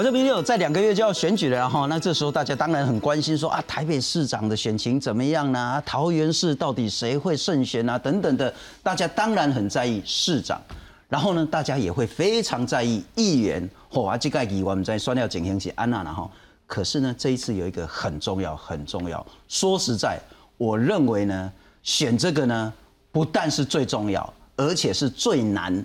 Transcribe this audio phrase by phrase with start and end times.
[0.00, 5.82] 我这边有在两个月就要选举了哈，那这时候大家当然很关心说啊，台北市长的选情怎么样呢？
[5.84, 7.98] 桃园市到底谁会胜选啊？
[7.98, 8.50] 等等的，
[8.82, 10.58] 大家当然很在意市长，
[11.06, 13.68] 然后呢，大家也会非常在意议员。
[13.90, 16.30] 嚯啊，这个议我们在说要进行是安娜了哈。
[16.66, 20.18] 可是呢，这一次有一个很重要很重要，说实在，
[20.56, 22.72] 我认为呢，选这个呢，
[23.12, 25.84] 不但是最重要，而且是最难，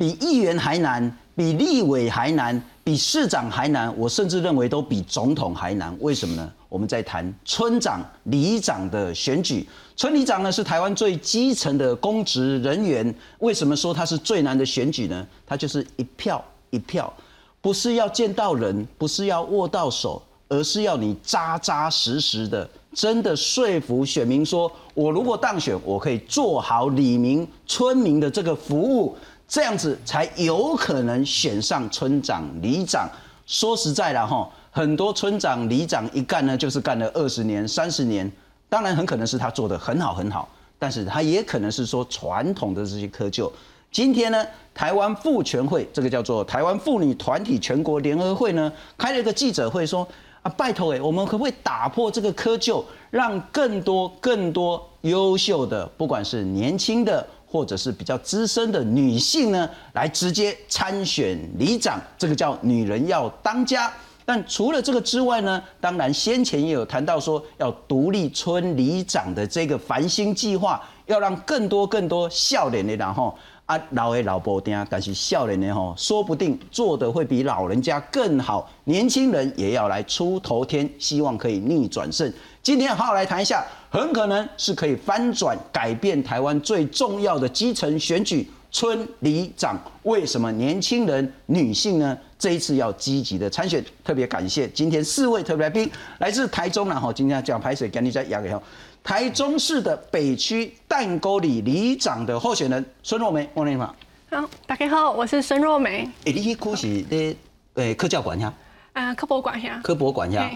[0.00, 2.58] 比议员还难，比立委还难。
[2.82, 5.94] 比市长还难，我甚至认为都比总统还难。
[6.00, 6.50] 为什么呢？
[6.70, 9.68] 我们在谈村长、里长的选举。
[9.94, 13.14] 村里长呢是台湾最基层的公职人员。
[13.40, 15.24] 为什么说他是最难的选举呢？
[15.46, 17.12] 他就是一票一票，
[17.60, 29.14] 不是要见到人，不是要握到手，而是要你扎扎实实的，真的说服选民说，我如果当选，我可以做好里民、村民的这个服务。
[29.50, 33.10] 这样子才有可能选上村长、里长。
[33.46, 38.30] 说实在的哈，很多村长、里长一干呢，就是干了二十年、三十年。
[38.68, 40.48] 当然，很可能是他做的很好很好，
[40.78, 43.50] 但是他也可能是说传统的这些窠臼。
[43.90, 50.06] 今天呢，台湾妇权会这个叫做台湾妇女团体全国联合会呢，开了一个记者会，说
[50.42, 57.26] 啊，拜托哎，我们可不可以打破这个窠臼，让更多更多优秀的，不管是年轻的。
[57.50, 63.92] 或者是比较资深的女性呢，来直接参选里长，这个叫女人要当家。
[64.24, 73.36] 但除了这个之外呢，当然先前也有谈到说要独立村里长的这个繁星计划，要让更多更多笑脸的然后
[73.70, 78.68] 啊老的老婆丁，但是笑脸的吼，说不定做的会比老人家更好。
[78.82, 82.32] 年轻人也要来出头天，希望可以逆转胜。
[82.64, 83.64] 今天好好来谈一下。
[83.88, 89.76] 很可能是可以翻转、改变台湾最重要的基层选举村里长。
[90.04, 92.16] 为什么年轻人、女性呢？
[92.38, 93.84] 这一次要积极的参选。
[94.04, 98.62] 特别感谢今天四位特别来宾，来自台中然后今天讲排水，赶紧在压给后，
[99.02, 103.94] 台中市的北区淡沟里里长的候选人孙若梅，欢迎你好。
[104.30, 106.08] 好，大家好，我是孙若梅。
[106.24, 107.34] 诶，你去科是咧
[107.74, 108.52] 诶科教馆呀？
[108.92, 109.80] 啊，科博馆呀。
[109.82, 110.50] 科博馆呀。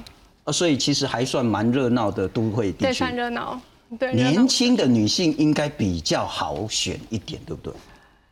[0.44, 2.84] 啊，所以其实还算蛮热闹的都会地区。
[2.84, 3.60] 对，算热闹。
[3.98, 7.72] 对，年轻的女性应该比较好选一点，对不对？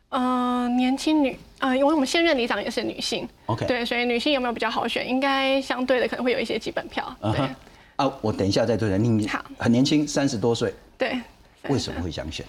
[0.09, 3.27] 嗯，年轻女，啊，因为我们现任里长也是女性。
[3.47, 3.65] OK。
[3.65, 5.09] 对，所以女性有没有比较好选？
[5.09, 7.13] 应该相对的可能会有一些基本票。
[7.21, 7.49] 对。
[7.95, 9.43] 啊，我等一下再对人另好。
[9.57, 10.73] 很年轻，三十多岁。
[10.97, 11.19] 对。
[11.69, 12.45] 为什么会想选？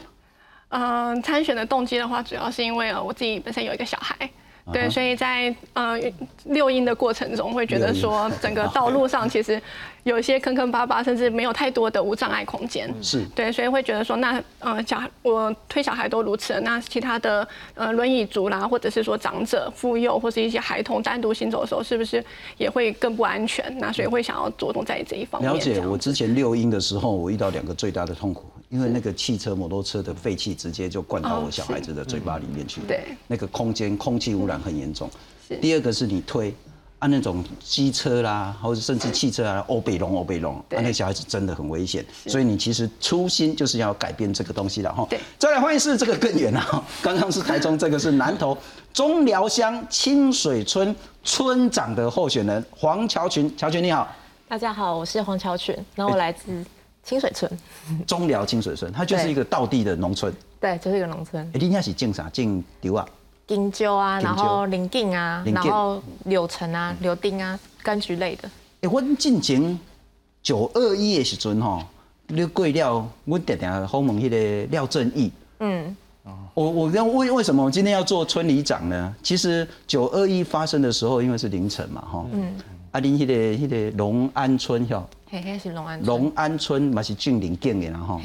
[0.70, 4.28] 嗯，参选的动机的话，主要是因为呃，我自己本身有一个小孩。
[4.72, 5.98] 对，所以在呃
[6.44, 9.60] 六音的过程中，会觉得说整个道路上其实
[10.04, 12.92] 有一些坑坑巴巴，甚至没有太多的无障碍空间。
[13.02, 22.24] 是对，所以会觉得说，那呃小我推小孩都如此，那其他的呃轮椅族啦，或者是说长者、妇幼或是一些孩童单独行走的时候，是不是
[22.56, 23.76] 也会更不安全？
[23.78, 25.52] 那所以会想要着重在这一方面。
[25.52, 28.44] 了解，我之前六音的时候，我遇到两个最大的痛苦。
[28.74, 35.08] 因为那个汽车、摩托车的废气直接就灌到我小孩子的嘴巴里面去，对，那个空间空气污染很严重。
[35.60, 36.52] 第二个是你推，
[36.98, 42.04] 啊那种机车啦，或者甚至汽车啊，欧北龙、欧北龙，啊，那小孩子真的很危险。
[42.26, 45.06] 所以你其实初心就是要改变这个东西的哈。
[45.08, 48.58] 对，再来欢迎是这个更远了，刚刚是台中，这个是南投
[48.92, 50.92] 中寮乡清水村
[51.22, 54.08] 村长的候选人黄乔群，乔群你好。
[54.48, 56.64] 大家好，我是黄乔群，然后我来自。
[57.04, 57.50] 清水村，
[58.06, 60.32] 中寮清水村，它就是一个道地的农村。
[60.58, 61.46] 对，就是一个农村。
[61.52, 62.28] 哎，你那是种啥？
[62.30, 63.06] 种稻啊？
[63.46, 68.50] 金蕉啊，然后林茎啊，然后柳橙啊、柳丁啊、柑橘类的。
[68.80, 69.78] 哎，我进前
[70.42, 71.82] 九二一的时阵吼，
[72.28, 75.30] 你过了，我常常访问迄个廖正义。
[75.60, 75.94] 嗯。
[76.54, 79.14] 我我跟为为什么我今天要做村里长呢？
[79.22, 82.24] 其实九二一发生的时候，因为是凌晨嘛，哈。
[82.32, 82.56] 嗯。
[82.92, 85.06] 啊，恁迄个迄个龙安村吼。
[85.34, 86.00] 嘿嘿，是龙安。
[86.04, 88.20] 龙安村嘛是峻岭建的，然后。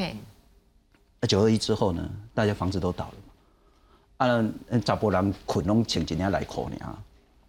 [1.27, 4.27] 九二一之后呢，大家房子都倒了嘛。
[4.27, 6.97] 啊，查甫人困拢穿一件内裤呢，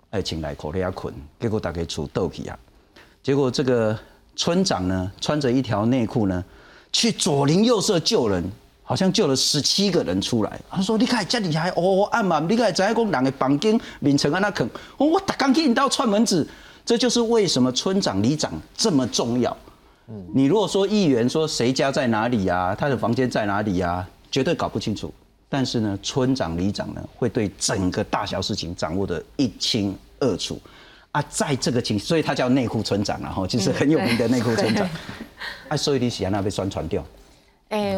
[0.09, 2.59] 哎，穿内裤在遐困，结果大家厝倒去啊。
[3.23, 3.99] 结果这个
[4.35, 6.43] 村长呢，穿着一条内裤呢，
[6.91, 8.43] 去左邻右舍救人，
[8.83, 10.59] 好像救了十七个人出来。
[10.71, 14.67] 他说：“你看家里还哦暗嘛，你看在讲人的房间面层安那坑，
[14.97, 16.49] 我大刚去你到串门子。”
[16.91, 19.57] 这就是为什么村长、里长这么重要。
[20.09, 25.15] 嗯，你如果说议员说谁家在哪里呀，他的房间在哪里呀，绝对搞不清楚。
[25.49, 30.61] 但是呢，村长、里长呢，会对整个大小事情掌握的一清二楚。
[31.13, 34.85] 啊，在这个情，所以他叫内裤村长，然后就是很有名的内裤村长。
[35.69, 37.05] 啊，所以你喜欢那被宣传掉？
[37.69, 37.97] 哎，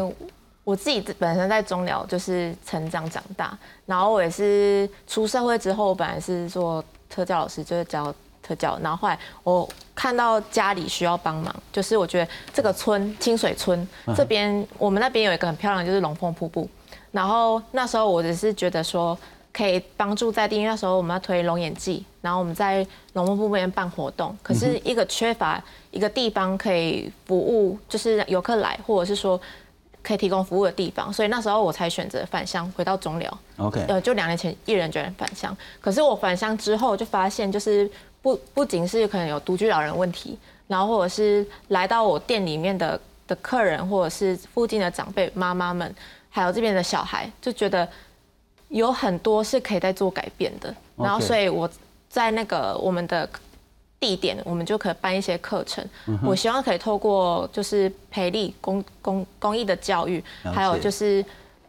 [0.63, 3.57] 我自己本身在中寮就是成长长大，
[3.87, 8.13] 然后我也是出社会之后，本来是做特教老师，就是教。
[8.43, 16.69] 特教，然后后来我看到家里需要帮忙，就是我觉得这个村清水村这边，我们那边有一个很漂亮，就是龙凤瀑布。
[17.11, 19.17] 然后那时候我只是觉得说，
[19.51, 29.39] 可以帮助在地，因为那时候我们要推龙眼季，然后我们在龙凤瀑布那边办活动，可是一个缺乏一个地方可以服务，就是游客来，或者是说
[30.01, 33.39] 可以提供服务的地方，所以那时候我才选择返乡回到中寮。
[33.57, 37.87] OK，呃，就两年前一人决然返乡，可是我返乡之后就发现，就是
[38.23, 40.35] 不不仅是可能有独居老人问题，
[40.65, 45.93] 然后或者是来到我店里面的的客人，或者是附近的长辈妈妈们。
[46.29, 47.87] 还有这边的小孩就觉得
[48.69, 51.69] 有很多是可以在做改变的，然后所以我
[52.09, 53.29] 在那个我们的
[53.99, 55.87] 地点，我们就可以办一些课程。
[56.23, 61.23] 我希望可以透过就是培力公公公益的教育，还有就是。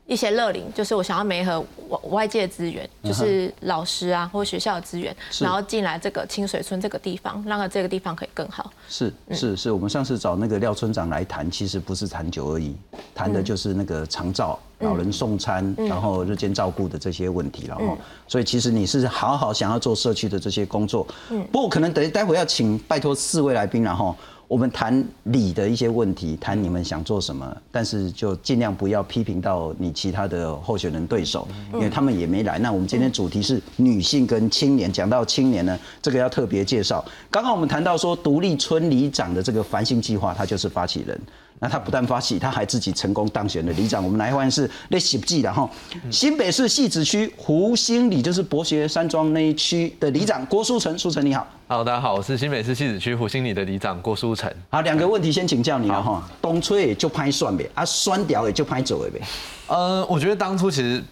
[0.06, 1.58] 一些乐龄，就是我想要媒合
[1.88, 8.70] 外外界的资源，就是老师啊或学校的资源，然后进来这个清水村这个地方，让这个地方可以更好。
[8.88, 12.76] 是是是，我们上次找那个廖村长来谈，其实不是谈酒而已，
[13.14, 17.96] 谈的就是那个长照、老人送餐，然后日间照顾的这些问题了哈。
[18.28, 21.06] 所以其实你是好好想要做社区的这些工作。
[21.30, 24.14] 嗯，不过可能等待会要请拜托四位来宾然后。
[24.46, 32.58] 我们谈理的一些问题，谈你们想做什么，但是就尽量不要批评到你其他的候选人对手，因为他们也没来。
[32.58, 37.04] 那我们今天主题是女性跟青年，讲到青年呢，这个要特别介绍。
[37.30, 41.18] 刚刚我们谈到说，独立村里长的这个繁星计划，他就是发起人。
[41.60, 44.04] 那他不但发起，他还自己成功当选了里长。
[44.04, 45.68] 我们来欢迎是那喜记的哈，
[46.10, 50.98] 新北市戏子区湖心里，就是博学山庄那一区的里长郭书成。
[50.98, 54.52] 书成你好，Hello，大家好，我是新北市戏子区湖心里的里长郭书成。
[54.68, 59.20] 好，两个问题先请教你了哈，东吹也就拍算呗，啊，酸屌也就拍走了呗。
[59.68, 61.02] 呃，我觉得当初其实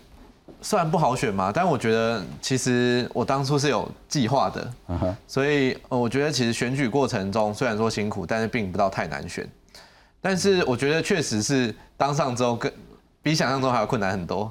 [0.60, 4.72] 虽然不好选嘛，但我觉得其实我当初是有计划的，
[5.26, 9.48] 所以我觉得其实选举过程中虽然说辛苦，但是并不到太难选。
[10.22, 12.72] 但是我觉得确实是当上之后更
[13.20, 14.50] 比想象中还要困难很多，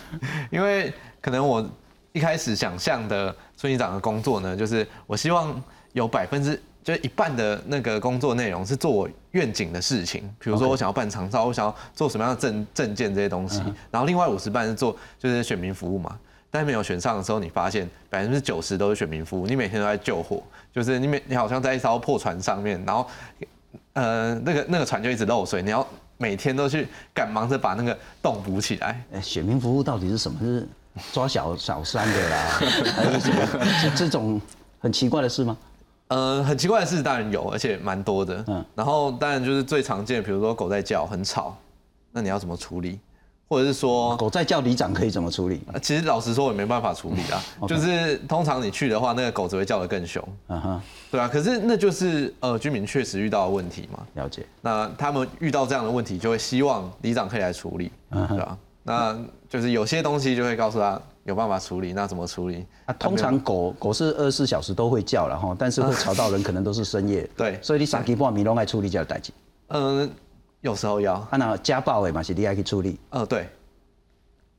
[0.50, 1.64] 因为可能我
[2.12, 5.62] 一开始想象的村里长的工作呢，就是我希望
[5.92, 16.18] 有百分之就一半的那个工作内容是做我愿景的事情，比如说我想要办长照，我想要做什么样的证证件这些东西，然后另外五十半是做就是选民服务嘛。
[16.50, 23.06] 但没有选上的时候，你发现百分之九十都是选民服务，你每天都在救火，就是你每你好像在一艘破船上面，然后。
[23.94, 29.02] 呃，那个那个船就一直漏水，你要每天都去赶忙着把那个洞补起来。
[29.12, 30.38] 哎，选民服务到底是什么？
[30.40, 30.68] 是
[31.12, 32.36] 抓小小三的啦，
[32.94, 33.64] 还是什么？
[33.64, 34.40] 是这种
[34.78, 35.56] 很奇怪的事吗？
[36.08, 38.44] 呃，很奇怪的事当然有，而且蛮多的。
[38.48, 41.56] 嗯，然后当然就是最常见的，比如说狗在叫，很吵，
[42.10, 42.98] 那你要怎么处理？
[43.50, 45.60] 或者是说狗在叫里长可以怎么处理？
[45.82, 47.42] 其实老实说，我也没办法处理啊。
[47.66, 50.22] 就是通常你去的话，那个狗只会叫得更凶。
[50.46, 50.80] 嗯哼，
[51.10, 51.26] 对啊。
[51.26, 54.06] 可是那就是呃，居民确实遇到的问题嘛。
[54.14, 54.46] 了解。
[54.60, 58.56] 那他们遇到这样的问题，就会希望里长可以来处理，对吧？
[58.84, 59.18] 那
[59.48, 62.64] 就是有些东西就会告诉他有办法处理，那怎么处理？
[62.86, 67.28] 啊，通常狗狗是二十四小时都会叫，然后但是会吵到人， 可能都是深夜。
[67.36, 67.58] 对。
[67.60, 69.32] 所以你三更半夜拢爱处理这个代志。
[69.70, 70.08] 嗯。
[70.60, 73.48] 有时候要，啊那家暴的嘛是你爱去处理，呃对，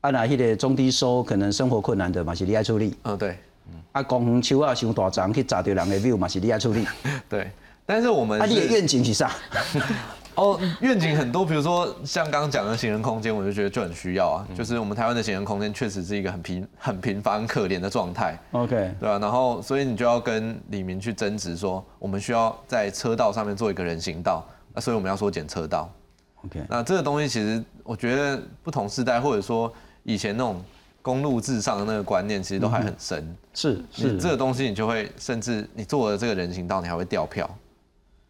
[0.00, 3.38] 啊那迄个中低收可能生活困难的嘛是你爱处理，呃对，
[3.92, 6.84] 啊公园树啊伤大丛去砸掉人的 view 嘛是你爱处理，
[7.28, 7.50] 对，
[7.86, 9.30] 但是我们，啊你的愿景是啥？
[10.34, 19.18] 哦愿景很多，比如说像刚刚讲的行人空间，我就觉得就很需要啊，就是我们台湾的行人空间确实是一个很平很平凡可怜的状态，OK，对吧？
[19.18, 24.42] 然后所以你就要跟李明去争执说，我们需要在车道上面做一个人行道。
[24.74, 25.90] 那所以我们要说检测到
[26.44, 26.62] ，OK。
[26.68, 30.62] 那这个东西其实我觉得不同时代或者说以前那种
[31.02, 33.36] 公路至上的那个观念，其实都还很深。
[33.52, 37.48] 是是，这个东西你就会甚至你做了这个人行道，你还会掉票，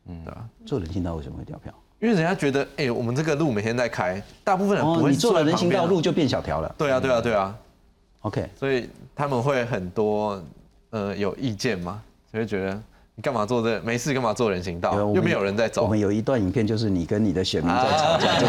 [0.06, 0.44] 嗯，对吧？
[0.66, 1.72] 做人行道为什么会掉票？
[2.00, 5.10] 因为人家觉得，哎，我们这个路每天在开，大部分人不会。
[5.10, 6.74] 你做了人行道，路就变小条了。
[6.76, 7.56] 对啊，对啊，对啊。
[8.22, 8.50] OK。
[8.58, 10.42] 所以他们会很多
[10.90, 12.82] 呃有意见吗，就会觉得。
[13.14, 13.78] 你干嘛做这？
[13.82, 14.94] 没事干嘛做人行道？
[15.14, 15.82] 又没有人在走。
[15.82, 18.40] 我们有一段影片，就是你跟你的选民在吵架。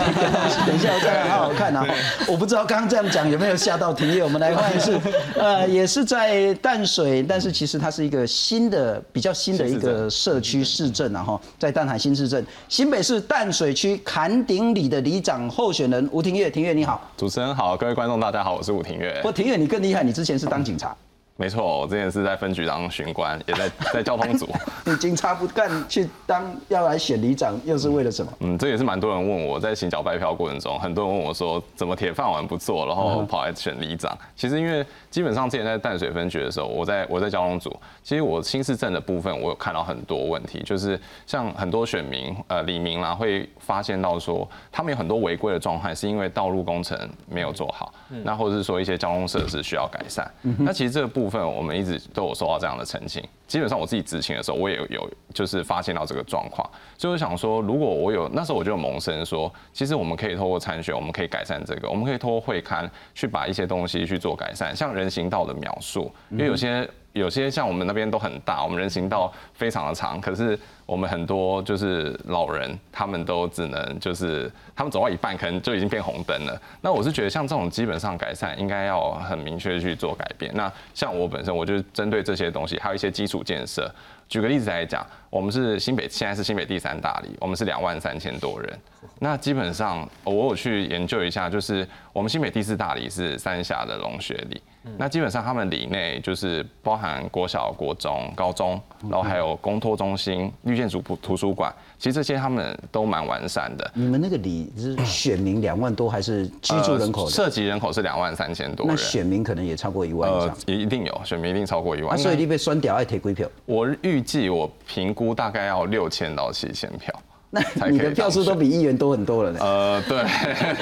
[0.66, 1.86] 等一下我再好好看啊！
[2.30, 4.24] 我不知道刚刚这样讲有没有吓到庭业。
[4.24, 4.98] 我们来看一次，
[5.36, 16.50] 呃，也是在淡水，但是其实它是一个新的、比较新的一个社区市镇啊哈，在淡海新市镇，新北市淡水区坎顶里的里长候选人吴庭月。
[16.50, 19.20] 庭月你好，主持人好，各位观众大家好，我是吴庭月。
[19.22, 20.96] 不，庭月你更厉害，你之前是当警察。
[21.36, 24.48] 没错，我之前是在分局当巡官，也在在交通组。
[24.86, 28.32] 你警察不干去当要来选里长，又是为了什么？
[28.42, 34.16] 嗯，这也是蛮多人问我在行脚拜票过程中，很多人问我说怎么铁饭碗不做，然后跑来选里长。
[34.36, 46.98] 其实因为基本上之前在淡水分局的时候，我在我在交通组，其实我新市镇的部分我有看到很多问题，就是像很多选民呃李明啦会发现到说他们有很多违规的状态，是因为道路工程
[47.28, 47.92] 没有做好，
[48.24, 50.32] 那或者是说一些交通设施需要改善。
[50.60, 53.24] 那其实这个部部分我们一直都有收到这样的澄清。
[53.48, 66.90] 基本上我自己执勤的时候，我也有就是发现到这个状况，所以我想说，如果我有那时候我就萌生说，其实我们可以透过参选，我们可以改善这个，我们可以透过会刊去把一些东西去做改善，像人行道的描述，因为有些。
[67.14, 76.60] 有些像我们那边都很大，我们人行道非常的长，可是我们很多就是老人，他们都只能就是他们走到一半，可能就已经变红灯了。
[76.82, 80.52] 那我是觉得像这种基本上改善，应该要很明确去做改变。
[80.56, 83.90] 那像我本身，我就针对这些东西，还有一些基础建设。
[84.34, 88.80] 举个例子来讲，我们是新北，现在是新北第三大里，我们是两万三千多人。
[89.20, 94.60] 那基本上我有去研究一下，就是我们新北第四大里是三峡的龙学里。
[94.98, 101.72] 那基本上他们里内就是包含国小、国中、高中，然后还有公托中心、绿建筑图图书馆，
[102.04, 103.92] 其实这些他们都蛮完善的。
[103.94, 107.30] 你们那个里是选民两万多，还是居住人口？
[107.30, 108.94] 涉及人口是两万三千多人。
[108.94, 110.58] 那选民可能也超过一万以上。
[110.66, 112.18] 一定有选民一定超过一万。
[112.18, 113.48] 所以你被酸掉爱铁归票？
[113.66, 117.18] 我预计我评估大概要六千到七千票。
[117.50, 119.60] 那你的票数都比议员多很多了呢。
[119.62, 120.26] 呃，对，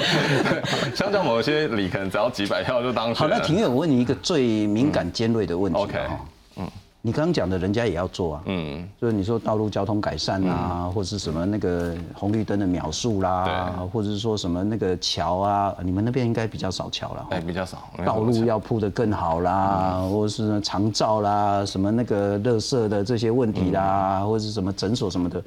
[0.92, 3.14] 相较某些里可能只要几百票就当选。
[3.14, 5.78] 好，那庭院，我问你一个最敏感尖锐的问题。
[5.78, 5.98] OK，
[6.56, 6.68] 嗯，
[7.04, 8.42] 你刚刚讲的，人家也要做啊。
[8.46, 17.26] 嗯，就是你说道路交通改善啊，或者是什么那个红绿灯的秒数啦，或者是说什么那个桥啊，你们那边应该比较少桥了。
[17.30, 17.90] 哎，比较少。
[18.06, 25.42] 道路要铺得更好啦，或者是长照啦，什么那个垃圾的这些问题啦，或者是什么诊所什么的。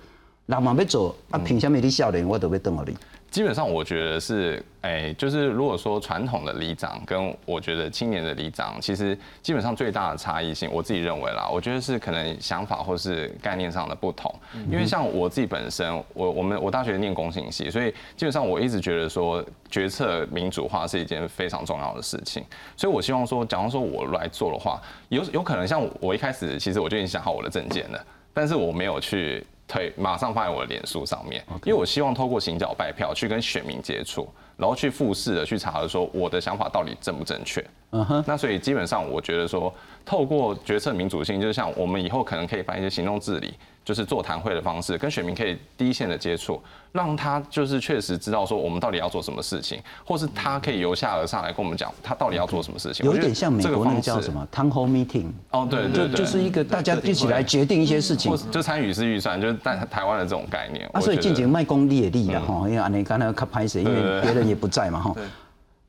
[0.46, 2.96] 那嘛要走啊，凭什么你笑脸我都被瞪了你？
[3.36, 14.34] 基本上我觉得是，哎，就是如果说传统的里长跟我觉得青年的里长，其实基本上最大的差异性，我自己认为啦，我觉得是可能想法或是概念上的不同。
[14.72, 22.42] 因为像我自己本身，我我们我大学念工信系，所以基本上我一直觉得说决策民主化是一件非常重要的事情。
[22.78, 28.02] 所以我希望说，假如说我来做的话，有有可能像我一开始其实我就已经想好我的证件了，
[28.34, 29.46] 但是我没有去。
[29.68, 37.66] 推马上放在我的脸书上面，因为我希望透过行脚拜票去跟选民接触，然后去复试的去查说我的想法到底正不正确。
[37.96, 39.74] 嗯哼，那所以基本上我觉得说，
[40.06, 43.54] 透过决策民主性，就是像我们以后可能可以办一些行动治理。
[43.86, 46.60] 就是座谈会的方式，跟选民可以第一线的接触，
[46.92, 53.06] 让他就是确实知道说我们到底要做什么事情，或是他可以由下而上来跟我们讲他到底要做什么事情。
[53.06, 55.28] 有点像美国那个叫什么 town hall meeting。
[55.52, 60.90] 哦，对对对，就是一个大家一起来决定一些事情，就参与式预算，就是在台湾的这种概念。
[60.92, 65.16] 啊，所以进行卖功力也力了哈，因为安尼刚才看拍摄，因为别人也不在嘛哈。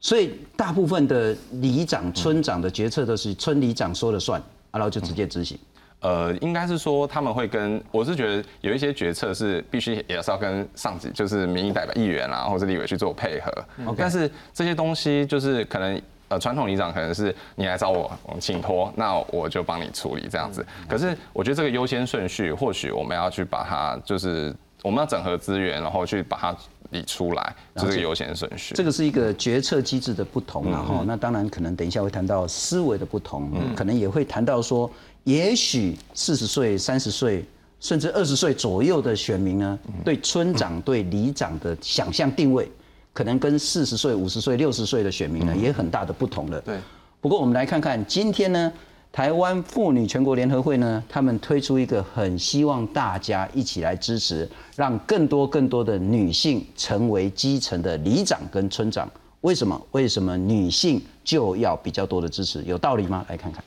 [0.07, 5.59] 所以大部分的里长、村长的决策都是村里长说了算，然后就直接执行。
[5.99, 13.53] 呃，应该是说他们会跟，我是觉得有一些决策是必须也是要跟上级，就是民意代表、议员啊，或者立委去做配合。
[13.97, 20.65] 但是这些东西就是可能，呃，传统里长可能是你来找我，我请托，那我就帮你处理这样子。
[20.89, 26.57] 可是我觉得这个优先顺序，或许我们要去把它，就是我们要整合资源，然后去把它
[26.91, 28.75] 理出来，这是优先顺序。
[28.75, 31.05] 这个是一个决策机制的不同然后。
[31.05, 34.91] 那当然可能等一下会谈到思维的不同，可能也会谈到说。
[35.25, 37.45] 也许四十岁、三十岁，
[37.81, 42.71] 甚至二十岁左右的选民呢，对村长、对里长的想象定位，
[43.13, 46.61] 可能跟四十岁、五十岁、六十岁的选民呢，也很大的不同了。
[46.61, 46.79] 对。
[47.21, 48.73] 不过我们来看看今天呢，
[49.17, 54.47] 台湾妇女全国联合会呢，他们推出一个很希望大家一起来支持，
[54.77, 59.11] 让更多更多的女性成为基层的里长跟村长。
[59.41, 59.81] 为什么？
[59.93, 62.63] 为什么女性就要比较多的支持？
[62.65, 63.25] 有道理吗？
[63.31, 63.65] 来看看。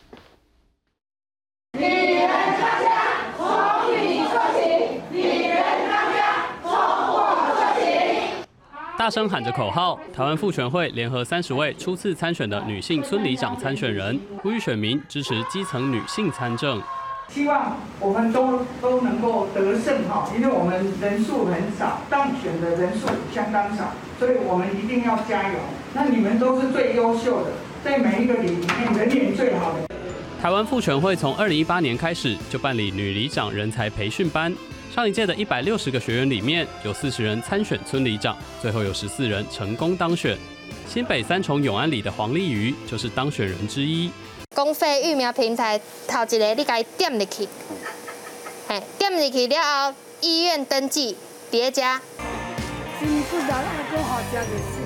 [9.10, 16.80] 大声喊着口号，台湾妇权会联合三十位初次参选的女性村里长参选人，呼吁选民支持基层女性参政。
[17.28, 25.56] 希望我们都都能够得胜哈，因为我们人数很少，当选的人数相当少，所以我们一定要加油。
[25.96, 27.50] 那你们都是最优秀的，
[27.84, 29.88] 在每一个里里面人缘最好的。
[30.40, 34.54] 台湾妇权会从二零一八年开始就办理女里长人才培训班。
[34.94, 40.38] 上一届的一百六十个学员里面，有四十人参选村里长，最后有十四人成功当选。
[40.88, 44.12] 新北三重永安里的黄丽瑜就是当选人之一。
[44.56, 47.48] 公费育苗平台头一个，你该点入去，
[48.68, 51.16] 嘿，点入去了后，医院登记
[51.52, 52.02] 叠加。
[53.00, 54.82] 是不是咱那个好家 的事？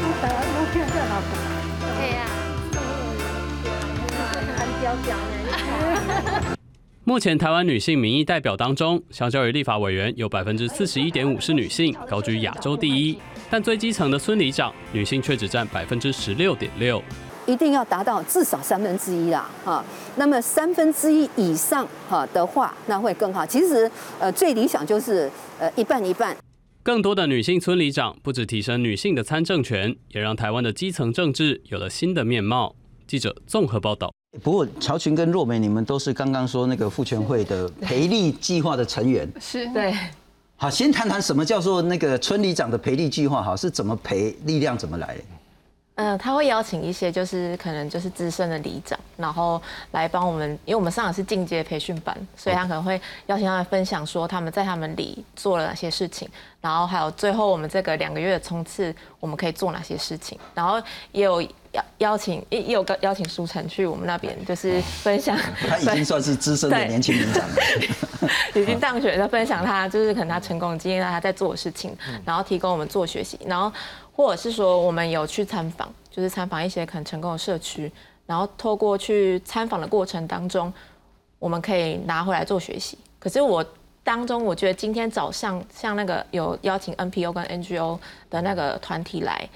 [0.00, 1.30] 我台湾都骗在哪个？
[2.00, 2.18] 对呀。
[4.56, 6.53] 很屌屌呢。
[7.06, 13.18] 目前台湾女性民意代表当中，相较于立法委员，有百分之四十一点五是女性，高居亚洲第一。
[13.50, 17.02] 但最基层的村里长，女性却只占百分之十六点六。
[17.46, 19.84] 一定要达到至少三分之一啦，哈。
[20.16, 23.44] 那么三分之一以上哈的话，那会更好。
[23.44, 26.34] 其实，呃，最理想就是呃一半一半。
[26.82, 32.74] 更多的女性村里长，不止提升女性的参政权，也让台湾的基层政治有了新的面貌。
[33.06, 34.10] 记者综合报道。
[34.42, 39.30] 不过，乔群跟若梅，你们都是刚刚说那个妇权会的培力计划的成员。
[39.40, 39.94] 是对。
[40.56, 45.16] 好，先谈谈什么叫做那个村里长的培力计划，哈，是怎么培力量怎么来？
[45.96, 56.28] 嗯，他会邀请一些就是可能就是资深的里长，然后来帮我们，因为我们上的是进阶培训班，所以他可能会邀请他们分享说他们在他们里做了哪些事情，
[56.60, 60.82] 然后还有最后我们这个两个月的冲刺，我们可以做哪些事情，然后
[61.12, 68.28] 也有邀邀请也有个邀请舒晨去我们那边就是分享， 他已经算是资深的年轻里长了，
[68.60, 73.72] 已经当选的分享他就是可能他成功的经验，他在做的事情，然后提供我们做学习，然后。
[74.16, 77.90] 或者是说，我们有去参访，就是参访一些可能成功的社区，
[78.26, 80.72] 然后透过去参访的过程当中，
[81.40, 82.96] 我们可以拿回来做学习。
[83.18, 83.64] 可是我
[84.04, 87.98] 当中，我觉得今天早上像那个有邀请 NPO 跟 NGO
[88.30, 89.48] 的那个团体来，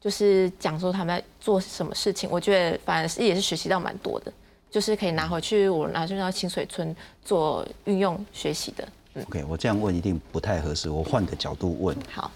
[0.00, 4.32] 就是讲说他们在做什么事情，我觉得反而是也是学习到蛮多的，
[4.70, 6.94] 就是可以拿回去我拿去到清水村
[7.24, 8.86] 做运用学习的。
[9.26, 11.96] OK，我这样问一定不太合适，我换个角度问。
[12.12, 12.30] 好。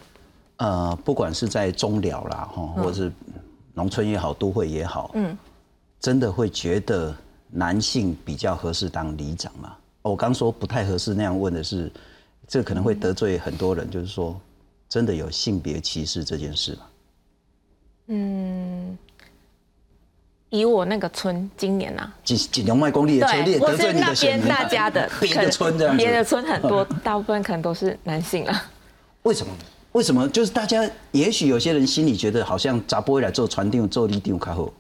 [0.59, 3.13] 呃，不管是在中寮啦，哈，或者是
[3.75, 5.37] 农村也好，都会也好，嗯，
[6.01, 7.15] 真的会觉得
[7.51, 9.77] 男性比较合适当里长吗？
[10.03, 11.91] 我刚说不太合适那样问的是，
[12.47, 14.41] 这可能会得罪很多人，就是说，
[14.89, 16.81] 真的有性别歧视这件事吗？
[18.09, 18.99] 嗯，
[20.51, 28.71] 以我那个村今年啊，几几两万公里的村，对，得罪你的边大家的 别的村这样，别的村很多， 大部分可能都是男性啊。
[29.23, 29.53] 为什么？
[29.93, 30.29] 为什么？
[30.29, 34.73] 就是大家也许有些人心里觉得好像咋不会来做传定做立定卡后，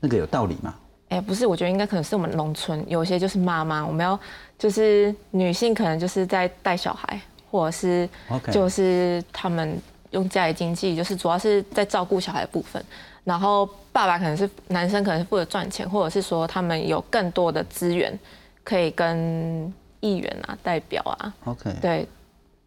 [0.00, 0.74] 那个有道理吗？
[1.08, 4.18] 哎，不是，我觉得应该可能是我们农村有些就是妈妈，我们要
[4.58, 8.08] 就是女性可能就是在带小孩，或者是
[8.52, 9.76] 就是他们
[10.10, 12.84] 用家里经济，就是主要是在照顾小孩的部分。
[13.24, 18.16] 然后爸爸可能是男生，可能是负责赚钱，或者是说他们有更多的资源
[18.62, 22.06] 可以跟议员啊、代表啊，OK，对。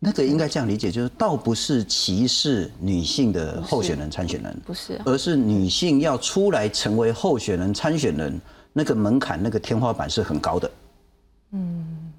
[0.04, 8.40] 那个应该这样理解，就是倒不是歧视女性的候选人参选人，不是，而是女性要出来成为候选人参选人，
[8.74, 10.70] 那个门槛、那个天花板是很高的。
[11.52, 12.12] 嗯，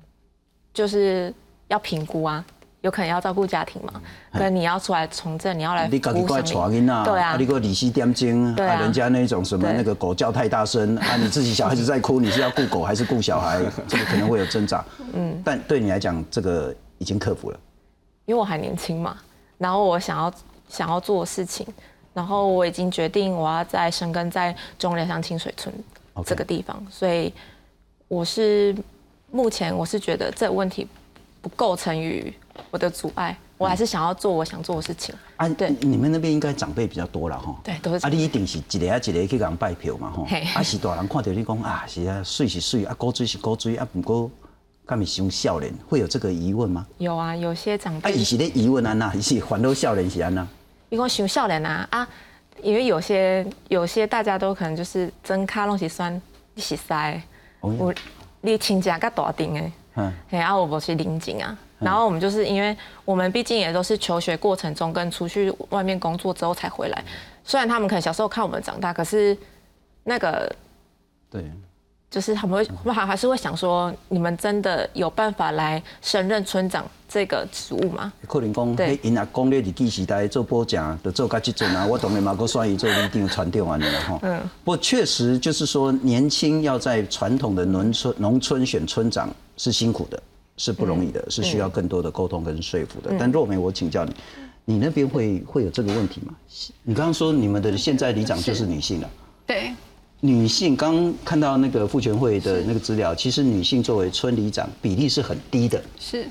[0.72, 1.32] 就是
[1.68, 2.44] 要评估啊，
[2.80, 4.00] 有可能要照顾家庭嘛，
[4.32, 13.60] 跟你要出来从政，你要来，你搞怪传音啊，对啊，你个理息点睛，啊，人家那种什么那个狗叫太大声啊，你自己小孩子在哭，你是要顾狗还是顾小孩？
[13.86, 14.84] 这个可能会有挣扎。
[15.12, 17.58] 嗯，但对你来讲，这个已经克服了。
[18.26, 19.16] 因为我还年轻嘛，
[19.58, 20.32] 然后我想要
[20.68, 21.66] 想要做的事情，
[22.12, 25.74] 然后我已经决定我要在生根在中寮乡清水村
[26.24, 27.32] 这个地方，所以
[28.08, 28.74] 我是
[29.30, 30.86] 目前我是觉得这个问题
[31.42, 32.32] 不构成于
[32.70, 35.14] 我的阻碍，我还是想要做我想做的事情。
[35.36, 37.54] 啊，对，你们那边应该长辈比较多了哈。
[37.62, 38.06] 对，都是。
[38.06, 40.24] 啊，你一定是一个啊一个去人拜票嘛哈。
[40.54, 44.30] 啊，是大人看到你讲啊，是啊，水是水啊，高水是高水啊，不过。
[44.86, 46.86] 干咪用笑脸，会有这个疑问吗？
[46.98, 48.10] 有啊，有些长辈。
[48.10, 50.46] 啊，以前的疑问啊，那以前还都笑脸是安那？
[50.90, 52.06] 伊讲想笑脸啊啊，
[52.62, 56.20] 因为有些有些大家都可能就是真卡拢是酸，
[56.54, 57.22] 你是塞，
[57.60, 57.94] 我
[58.42, 67.04] 你亲家甲大丁诶，嗯，嘿啊，我不是邻近啊，然后我们就是因为我们毕竟也都是求学过程中跟出去外面工作之后才回来，
[67.42, 69.36] 虽然他们可能小时候看我们长大，可是
[70.02, 70.54] 那个
[71.30, 71.50] 对。
[72.14, 78.12] 就是他们会还还是会想说，你们真的有办法来升任村长这个职务吗？
[78.28, 81.84] 可能讲，对，因阿公咧日记时代做播讲，就做到这阵啊。
[81.84, 84.20] 我当然嘛，够算伊做一定传承完了哈。
[84.22, 84.40] 嗯。
[84.62, 90.22] 不过确实就是说，年轻要在传统的农村农村选村长是辛苦的，
[90.56, 93.12] 是不容易的，是需要更多的沟通跟说服的。
[93.18, 94.14] 但若梅，我请教你，
[94.64, 96.32] 你那边会会有这个问题吗？
[96.84, 99.10] 你刚刚说你们的现在里长就是女性了。
[99.44, 99.74] 对。
[100.20, 105.82] 女性刚看到那个妇权会的那个资料，其实女性作为村里长比例是很低的。
[105.98, 106.26] 是，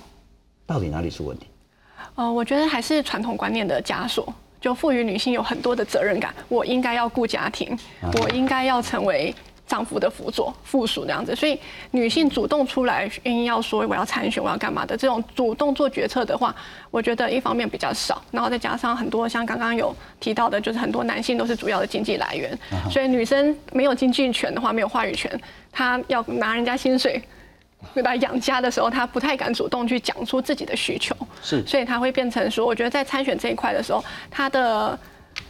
[0.65, 1.46] 到底哪里出问题？
[2.15, 6.34] 呃，我觉得还是传统观念的枷锁，就赋予女性有很多的责任感。
[6.50, 7.78] 我应该要顾家庭，
[8.19, 9.34] 我应该要成为
[9.74, 11.36] 丈夫的辅佐、附属这样子。
[11.36, 11.60] 所以
[11.90, 16.56] 女性主动出来愿意要说我要参选、我要干嘛的这种主动做决策的话，
[16.92, 22.56] 我觉得一方面比较少，然后再加上很多像刚刚有提到的，就是很多男性都是主要的经济来源，
[22.92, 25.32] 所以女生没有经济权的话，没有话语权，
[25.72, 27.20] 她要拿人家薪水。
[27.94, 34.98] 对吧养家的时候，她不太敢主动去讲出自己的需求，是，所以她会变成说，我觉得在参选这一块的时候，她的。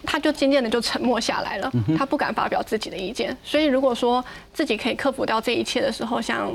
[0.05, 3.35] 他就渐渐的就沉默下来了，他不敢发表自己的意见。
[3.43, 6.51] 所以如果说自己可以克服掉这一切的时候，像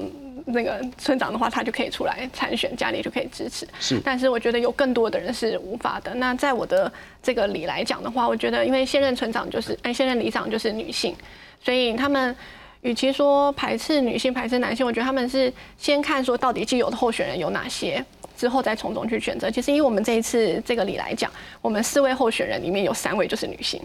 [0.47, 3.69] 那个村长的话，他就可以出来参选，家里就可以支持。
[3.81, 6.15] 是，但是我觉得有更多的人是无法的。
[6.15, 6.91] 那在我的
[7.23, 11.15] 这个里来讲的话，我觉得因为现任村长就是哎，现任里长就是女性，
[11.63, 12.35] 所以他们
[12.81, 18.03] 与其说排斥女性、排斥男性，我觉得他们是先看说到底既有的候选人有哪些。
[18.39, 19.51] 之后再从中去选择。
[19.51, 23.83] 其实以我们这一次这个里来讲，我们四位候选人里面有三位就是女性，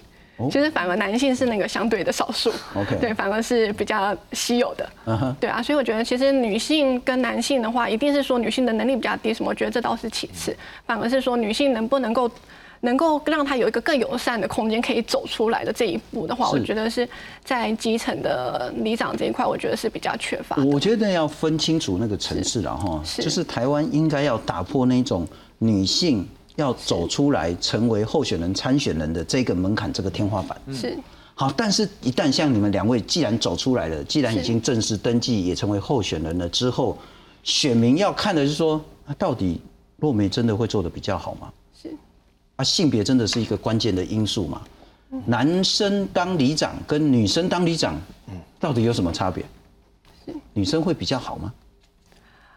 [0.52, 2.54] 其实反而男性是那个相对的少数。
[2.76, 4.88] OK， 对，反而是比较稀有的。
[5.08, 9.50] 嗯对啊，所以我觉得其实女性跟男性的话，一定是说女性的能力比较低，什么？
[9.50, 12.30] 我觉得这倒是其次，反而是说女性能不能够。
[12.84, 17.08] 能够让他有一个更友善的空间可以走出来的这一步的话，我觉得是
[17.42, 20.58] 在基层的里长这一块，我觉得是比较缺乏。
[20.66, 25.26] 我觉得要分清楚那个层次了哈，就是台湾应该要打破那种
[25.60, 30.58] 女性要走出来成为候选人、参选人的这个门槛、这个天花板。
[30.74, 30.98] 是
[31.36, 36.98] 好，但是一旦像你们两位既然走出来了，既然已经正式登记也成为候选人了之后，
[37.44, 38.84] 选民要看的是说，
[39.18, 39.62] 到底
[39.96, 41.50] 若梅真的会做的比较好吗？
[42.56, 44.62] 啊，性别真的是一个关键的因素嘛？
[45.26, 48.00] 男生当里长跟女生当里长，
[48.60, 49.44] 到底有什么差别？
[50.54, 51.54] 女生会比较好吗？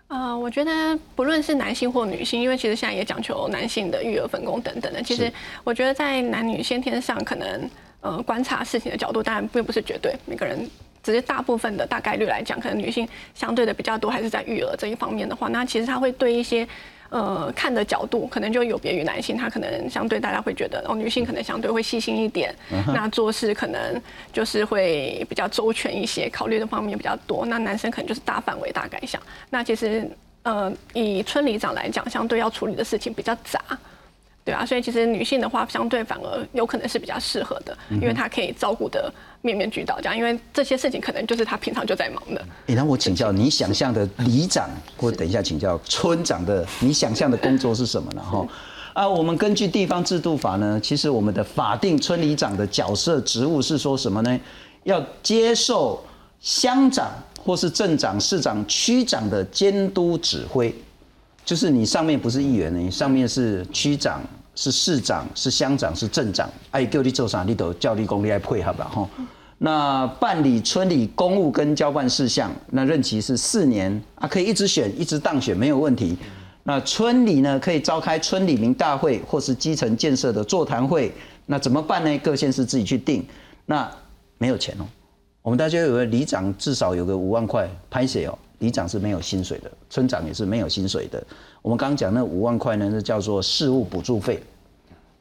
[0.08, 5.02] 呃，我觉得不论是男性或女性，因为其实现在也讲求男性的育儿分工等等的。
[5.02, 5.32] 其实
[5.64, 10.68] 我觉得在男女先天上，可能呃观察事情的角度，当然并不是绝对，每个人
[11.02, 16.66] 只是大部分的大概率来讲，可能女性相对的比较多，还是在育儿这一方面的话，那其实他会对一些。
[17.08, 22.54] 呃，看的角度可能就有别于男性，他可能相对大家会觉得，哦，女性可能相对会细心一点，
[22.88, 24.00] 那做事可能
[24.32, 27.46] 就是会比较周全一些，考虑的方面比较多。
[27.46, 29.20] 那男生可能就是大范围大概想。
[29.50, 30.08] 那其实，
[30.42, 33.60] 呃，以村里长来讲，相对要处理的事情比较杂。
[34.46, 42.40] 对啊，所以其实女性的话，相对反而有可能是比较适合的，因为她可以照顾的面面俱到，这样，因为这些事情可能就是她平常就在忙的。
[42.68, 48.22] 哎，那我请教你想象的里长，或等一下请教村长的，你想象的工作是什么呢？
[48.22, 48.46] 哈，
[48.92, 54.40] 啊，我们根据地方制度法呢，其实我们的法定村里长的角色职务是说什么呢？
[54.84, 56.00] 要接受
[56.38, 57.10] 乡长
[57.44, 60.72] 或是镇长、市长、区长的监督指挥。
[61.44, 64.20] 就是你上面不是议员呢，你上面是区长、
[64.56, 69.08] 是市长、是乡长、是镇长，哎，叫你做啥，你都叫你公你来配合吧，哈。
[69.58, 76.16] 那办理村里公务跟交办事项，那任期是四年啊，可以一直选，一直当选没有问题。
[76.64, 81.12] 那村里呢，可以召开村里民大会或是基层建设的座谈会，
[81.46, 82.18] 那怎么办呢？
[82.18, 83.24] 各县市自己去定。
[83.66, 83.88] 那
[84.38, 84.84] 没有钱哦，
[85.42, 88.38] 我们大家有个里长至少有个五万块拍写哦。
[88.58, 91.22] 里长是没有薪水的，村长也是没有薪水的。
[91.62, 94.42] 我们刚刚讲那五万块呢，是叫做事务补助费，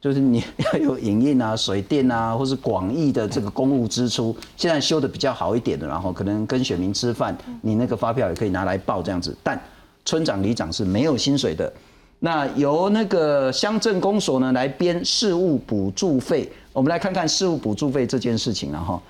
[0.00, 4.34] 就是你要有影印啊、 水电啊，或是广义的这个公务支出。
[4.56, 9.36] 现在修的比较好一点的，然后可能跟选民吃饭，你那个发票也可以拿来报这样子。
[9.42, 9.60] 但
[10.04, 11.72] 村长、里长是没有薪水的。
[12.18, 16.50] 那由那个乡镇公所呢来编事务补助费。
[16.72, 19.02] 我们来看看事务补助费这件事情了哈。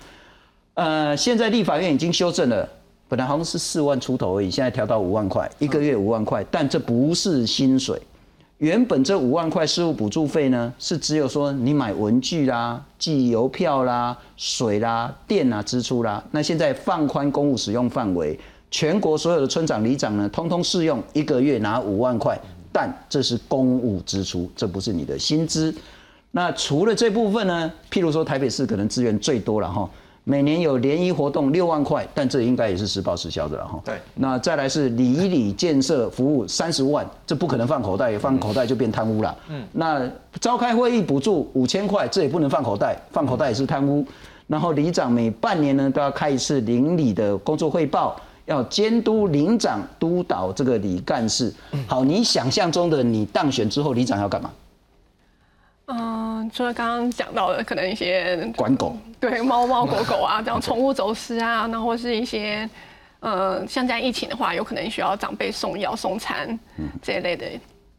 [0.75, 2.69] 呃，现在立法院已经修正了。
[3.09, 8.01] 本来好像是四万出头而已，现在调到五万块，一个月五万块，但这不是薪水。
[8.59, 16.25] 原本这五万块事务补助费呢，是只有说你买文具啦、寄邮票啦、水啦、电啊支出啦。
[16.31, 18.39] 那现在放宽公务使用范围，
[18.71, 22.41] 全国所有的村长、里长呢，通通适用，一个月拿五万块，
[22.73, 25.73] 但这是公务支出，这不是你的薪资。
[26.31, 29.89] 那除了这部分呢，譬如说台北市可能资源最多了哈。
[30.29, 33.81] 每年有联谊活动六万块，但这应该也是实报实销的了哈。
[33.85, 39.37] 对，那再来是里里建设服务三十万，这不可能放口袋，放口袋就变贪污了。
[39.49, 40.03] 嗯，那
[40.41, 44.05] 召开会议补助五千块，这也不能放口袋，放口袋也是贪污。
[44.49, 51.55] 然后里长每半年呢都要开一次邻里的工作汇报，要监督领长督导这个里干事。
[51.87, 54.51] 好，你想象中的你当选之后，里长要干嘛？
[56.37, 62.69] 嗯，除了刚刚讲到的，可能一些管狗，对猫猫狗狗啊，这样宠物走失啊，那或是一些，
[63.21, 66.59] 呃，像在疫情的话，有可能需要长辈送药送餐
[67.03, 67.47] 这一类的，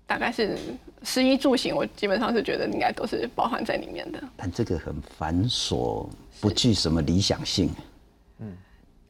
[0.05, 0.55] 大概是
[1.01, 4.21] 食衣住行，我基本上是觉得应该都是包含在里面的。
[4.35, 6.07] 但这个很繁琐，
[6.39, 7.71] 不具什么理想性。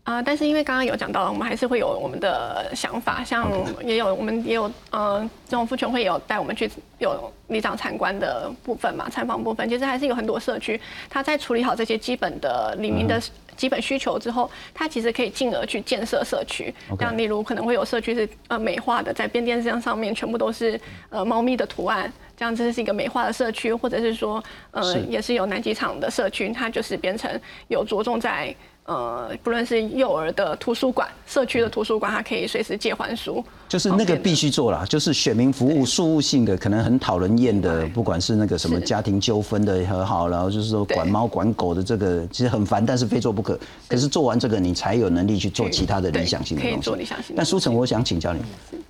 [0.07, 3.51] 嗯，啊、但是因为刚刚有讲到了，我们还是会有我们的想法，像
[3.83, 13.21] 也有我们也有呃，这种妇权会有带我们去有里长参观的部分嘛，参访部分，其实还是有很多社区，他在处理好这些基本的里民的
[13.57, 22.11] 基本需求之后，他其实可以进而去建设社区，像例如可能会有社区是呃美化的，在变电箱上面全部都是呃猫咪的图案。
[22.37, 27.27] 这样这是一个美化的社区，或者是说，呃是，也是有南极场的社区，它就是变成
[27.67, 28.55] 有着重在
[28.87, 43.59] 呃，不论是幼儿的图书馆、社区的图书馆，它可以随时借还书，就是那个必须做啦，就是选民服务、事务性的，可能很讨人厌的，不管是那个什么家庭纠纷的和好，然后就是说管猫管狗的这个，其实很烦，但是非做不可。
[43.89, 46.85] 可是做完这个，你才有能力去做其他的理想性的可以东西。
[46.85, 48.39] 做理想性但舒晨，我想请教你，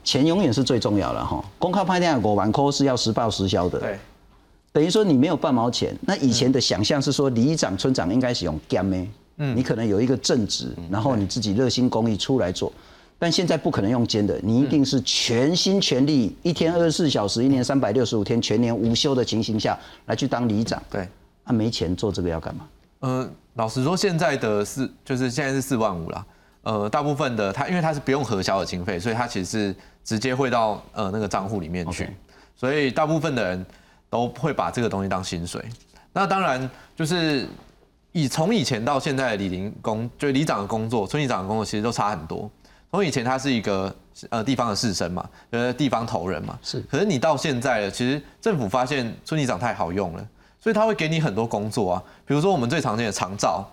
[0.04, 1.44] 钱永远是最重要的哈。
[1.58, 3.98] 公开拍电五万块是要实报实销的，对，
[4.72, 5.98] 等于说你没有半毛钱。
[6.02, 8.98] 那以前的想象是说，里长、村长应该是用干的，
[9.38, 12.72] 嗯，你可能有一个正职，然后你自己热心公益出来做。
[13.20, 20.82] 但现在不可能用兼的，你一定是全心全力，一天二十四小时，一年三百六十五天，全年无休的情形下来去当里长。
[20.90, 21.08] 对，
[21.44, 22.68] 啊，没钱做这个要干嘛？
[23.00, 26.26] 呃，老实说，现在的四就是现在是四万五啦。
[26.62, 32.10] 呃，大部分的他因为他是不用核销的经费，所以他其实是直接汇到呃那个账户里面去
[32.56, 33.66] 所以大部分的人
[34.10, 35.64] 都会把这个东西当薪水。
[36.14, 37.48] 那当然就是
[38.18, 42.50] 以从以前到现在的李林工，就里长的工作、村里长的工作，其实都差很多。
[42.90, 43.96] 从以前他是一个
[44.30, 46.80] 呃地方的士绅嘛，呃地方头人嘛，是。
[46.90, 50.28] 可是你到现在了，其实政府发现村里长太好用了，
[50.60, 53.64] 所以他会给你很多工作啊，比如说我们最常见的长照，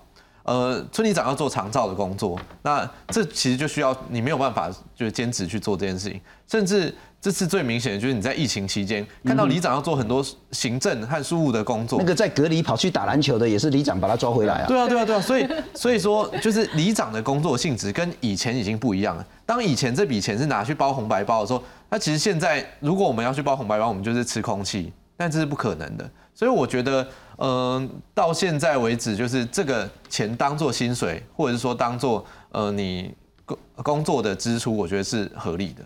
[0.43, 6.95] 呃，村里长要做长照的工作，那这其实就需要你没有办法就是兼职去做这件事情，甚至
[7.25, 14.67] 这次最明显的就是你在疫情期间看到里长要做很多行政和事务的工作，那个在隔离跑去打篮球的，也是里长把他抓回来啊。
[14.69, 19.27] 对啊，对啊，对啊，所以 所以说就是里长的工作性质跟以前已经不一样了。
[19.47, 26.07] 当以前这笔钱是拿去包红白包的时候，那其实现在如果我们要去包红白包，我们就是吃空气，但这是不可能的。
[26.35, 27.09] 所以我觉得，
[27.39, 33.15] 嗯、到现在为止，就是这个钱当做薪水，或者是说当做呃你
[33.47, 35.83] 工工作的支出，我觉得是合理的。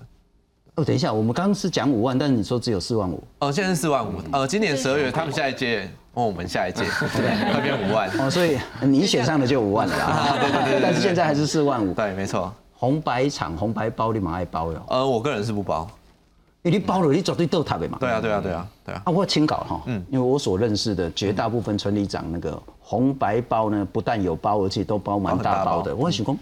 [0.78, 3.20] 哦，等一下，我们刚刚是讲五万，但是你说只有四万五。
[3.40, 6.84] 哦，现在是四万五，呃，今年十二月他们下一届，哦，我们下一届
[7.52, 8.08] 会变五万。
[8.20, 10.36] 哦，所以你选上的就五万了啦。
[10.40, 10.80] 对对对。
[10.80, 11.92] 但是现在还是四万五。
[11.92, 12.52] 对，没错。
[12.74, 14.80] 红白场、红白包你蛮爱包哟。
[14.86, 15.84] 呃，我个人是不包。
[16.68, 17.98] 欸你包了，你绝对斗塔的嘛。
[18.00, 19.02] 对啊，对啊，对啊，对啊。
[19.04, 25.94] 啊，我清稿哈，嗯，因为我所认识的绝大部分村里长那个红白包呢，不但有包，而且都包蛮大包的。
[25.94, 26.34] 我想讲，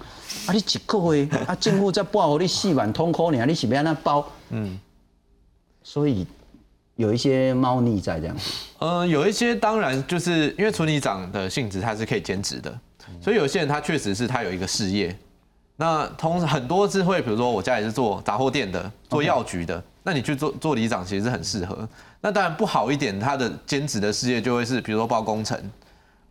[0.46, 4.26] 啊，你一个月啊，政府再包你四万通扣你，你是要那包？
[4.50, 4.78] 嗯，
[5.82, 6.26] 所以
[6.96, 8.52] 有一些猫腻在这样子。
[8.78, 12.78] 呃，有一些当然就是因为村里长的性质，他是可以兼职的，
[13.20, 15.16] 所以有些人他确实是他有一个事业。
[15.78, 21.76] 那通常很多是会，比如说我家里是做杂货店的，做药局的，那你去做做里长其实是很适合。
[22.20, 25.60] 那当然不好一点，他的兼职的事业就会是比如说包工程，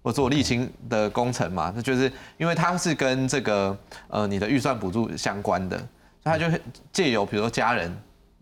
[0.01, 5.85] 或做沥青的工程嘛，那就是因为它是跟这个呃你的预算补助相关的，所
[6.23, 6.61] 以他就会
[6.93, 7.93] 借由比如说家人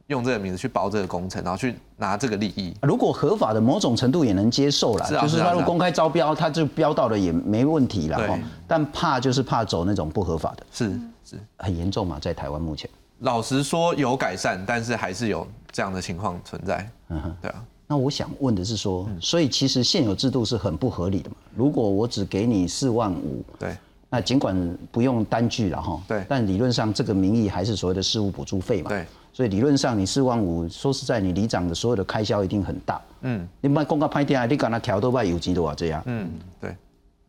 [0.06, 2.72] 用这个名字去包这个工程，然后去拿这个利益。
[2.84, 8.20] 如果合法的，某种程度也能接受啦，是啊就是他如果公开招标，他就标到了也没问题啦。
[8.20, 8.38] 对哈。
[8.68, 10.92] 但怕就是怕走那种不合法的，是
[11.26, 11.40] 是。
[11.58, 12.88] 很严重嘛，在台湾目前。
[13.20, 16.90] 老实说有改善，但是还是有这样的情况存在。
[17.10, 17.36] 嗯哼。
[17.42, 21.36] 对啊，那我想问的是说，所以其实现有制度是很不合理的嘛？
[21.56, 23.76] 如果我只给你四万五，对，
[24.10, 36.76] 那尽管不用单据了哈，对但理论上这个名义还是所谓的事务补助费嘛，对，所以理论上你四万五，说实在，你里长的所有的开销一定很大，嗯你卖公告拍电啊，你敢那调都卖有钱多少这样，嗯，对。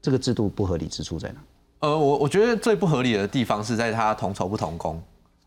[0.02, 1.36] 这个制度不合理之处在哪？
[1.80, 5.02] 呃，我我觉得最不合理的地方是在它同酬不同工。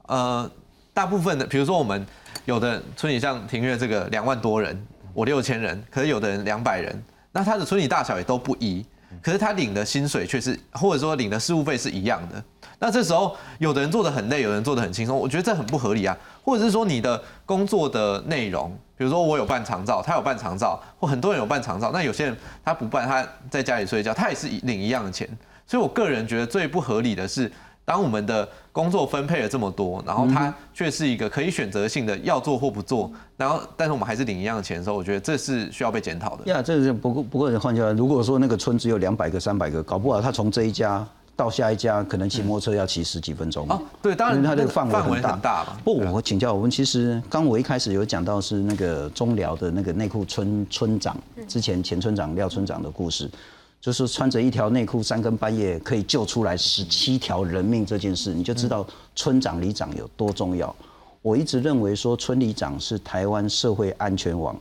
[0.08, 0.50] 呃，
[0.94, 2.06] 大部分的，比如说我们
[2.46, 8.86] 有的村里像庭院这个两万多人，我六千人，可是有的人两百人，那他的村里大小也都不一，
[9.22, 12.44] 可是他领的薪水却是，或者说领的事务费是一样的。
[12.80, 16.16] 那这时候有的人做的很累，有人做的很轻松，我觉得这很不合理啊。
[16.44, 25.28] 或者是说你的工作的内容，比如说我有办长照，他有办长照，或很多人有办长照，那有些人他不办，他在家里睡觉，他也是领一样的钱。
[25.66, 27.52] 所以我个人觉得最不合理的是，
[27.88, 36.44] 当我们的工作分配了这么多，然后它却是一个可以选择性的要做或不做，然后但是我们还是领一样的钱的时候，我觉得这是需要被检讨的。
[36.52, 43.66] 呀，这是不过不过换句话，如果说那个村只有两百个、三百个，搞不好他从这一家到下一家，可能骑摩托车要骑十几分钟。
[43.70, 45.78] 哦，对，当然因为它这个范围很大很大嘛。
[45.86, 53.32] 不，我请教我们，其实刚我一开始有讲到是那个中寮的那个内库村村长，之前前村长廖村长的故事。
[53.80, 58.86] 就是穿着一条内裤三更半夜可以救出来十七条人命这件事，你就知道
[59.16, 60.76] 村长、里长有多重要。
[61.22, 64.60] 我一直认为说，村里长是台湾社会安全网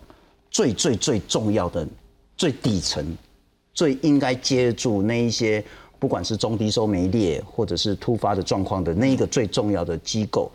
[0.51, 1.87] 最最最重要的、
[2.37, 3.17] 最底层、
[3.73, 5.65] 最应该接住那一些
[5.99, 10.51] 不管是中低收没列或者是突发的状况的那一个最重要的机构。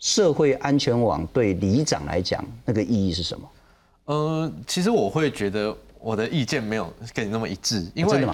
[0.00, 3.48] 社会安全网对里长来讲，那个意义是什么？
[4.06, 8.26] 呃，其实我会觉得我的意见没有跟你那么一致，因为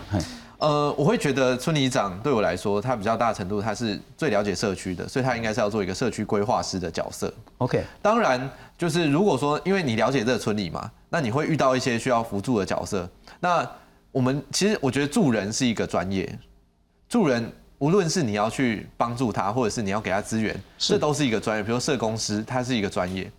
[0.58, 7.32] 呃，我会觉得村里长对我来说，他比较大程度他是最了解社区的，所以他应该是要做一个社区规划师的角色。
[7.58, 13.08] OK，当然，就是如果说因为你了解这个村里嘛，那你会遇到一些需要辅助的角色。
[13.38, 13.66] 那
[14.10, 16.38] 我们其实我觉得助人是一个专业，
[17.08, 21.62] 助人无论是你要去帮助他，或者是你要给他资源，这都是一个专业。
[21.62, 23.30] 比如说社工师，他是一个专业。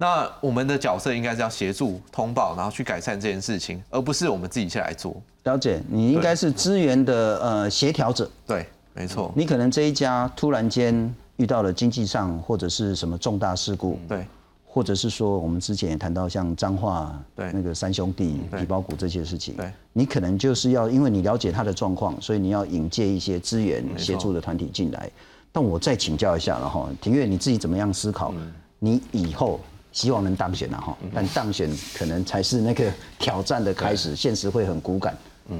[0.00, 5.20] 那我们的角色应该是要协助通报，然后去改善这件事情，而不是我们自己下来做。
[5.42, 8.30] 了解，你应该是资源的呃协调者。
[8.46, 9.32] 对，没错。
[9.34, 14.24] 你可能这一家突然间遇到了经济上或者是什么重大事故，对，
[14.64, 25.10] 或者是说我们之前也谈到像彰化对那个三兄弟、皮包骨这些事情，对，你可能就是要因为你了解他的状况，所以你要引介一些资源协助的团体进来。
[25.50, 28.32] 但我再请教一下了哈，庭月你自己怎么样思考？
[28.78, 29.58] 你以后
[29.98, 35.12] 希望能当选了哈，但当选可能才是那个挑战的开始，现实会很骨感。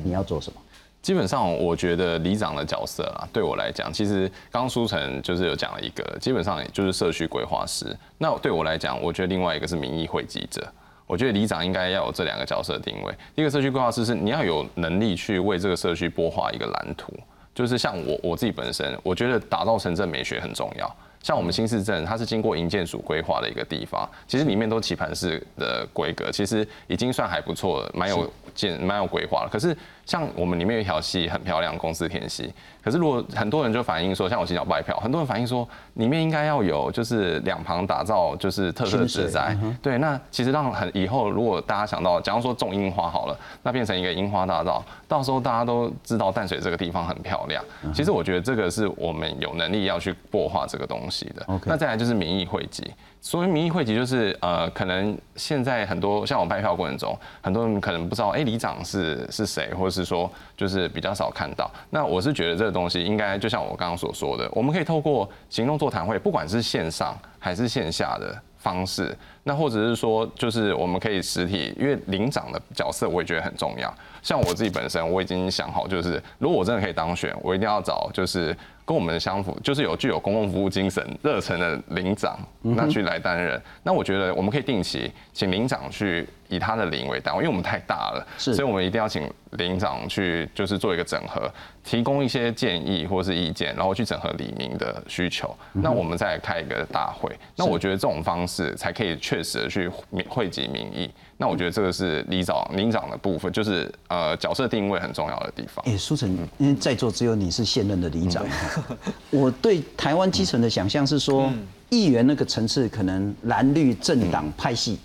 [0.05, 0.61] 你要做什么？
[1.03, 7.87] 基本上，我觉得里长的角色啊，对我来讲，其实刚刚舒晨就是有讲了一个，基本上也就是社区规划师。
[8.16, 10.64] 那对我来讲，我觉得另外一个是民意汇集者。
[11.05, 13.12] 我觉得里长应该要有这两个角色的定位。
[13.35, 17.12] 第一个社区规划师是你要有能力去为这个社区擘画一个蓝图，
[17.53, 20.96] 就是像我我自己本身，我觉得打造城镇美学很重要。
[21.22, 29.48] 像我们新市镇，它是经过营建署规划的一个地方，其实里面都棋盘式的规格，其实已经算还不错了，蛮有建蛮有规划了。
[29.50, 29.76] 可是
[30.09, 32.51] 像我们里面有一条溪很漂亮，公司田溪。
[32.83, 47.62] 可是如果很多人就反映说，像我洗脚白票，很多人反映说里面应该要有就是两旁打造就是特色植栽，对，那其实让很以后如果大家想到，假如说种樱花好了，那变成一个樱花大道，到时候大家都知道淡水这个地方很漂亮。
[47.92, 51.47] 其实我觉得这个是我们有能力要去擘画这个东西的。
[51.66, 52.90] 那再来就是民意汇集。
[53.20, 61.70] 所谓民意汇集，就是呃，可能现在很多像我们拍票过程中，很多人可能不知道，哎、里长是是谁，或者是说就是比较少看到。
[61.90, 69.16] 那我是觉得这个东西应该就像我刚刚所说的，我们可以透过行动座谈会，不管是线上还是线下的方式，
[69.48, 73.92] 那或者是说就是我们可以实体，因为领长的角色我也觉得很重要。
[74.22, 83.58] 像我自己本身，我已经想好，就是如果我真的可以当选，我一定要找就是跟我们相符，就是有具有公共服务精神、热忱的领长，那去来担任。
[83.82, 91.50] 那我觉得我们可以定期请领长去以他的领为单位，因为我们太大了，是所以我们一定要请领长去就是做一个整合，
[91.84, 95.56] 提供一些建议或是意见，然后去整合李明的需求。
[95.72, 97.30] 那我们再来开一个大会。
[97.56, 99.90] 那我觉得这种方式才可以确实的去
[100.29, 101.11] 汇集民意。
[101.37, 105.85] 那我觉得这个是里长领长的部分，就是呃角色定位很重要的地方。
[105.87, 108.44] 哎，苏晨，因为在座只有你是现任的里长，
[109.31, 111.53] 我对台湾基层的想象是说，
[111.90, 114.98] 议员那个层次可能蓝绿政党派系。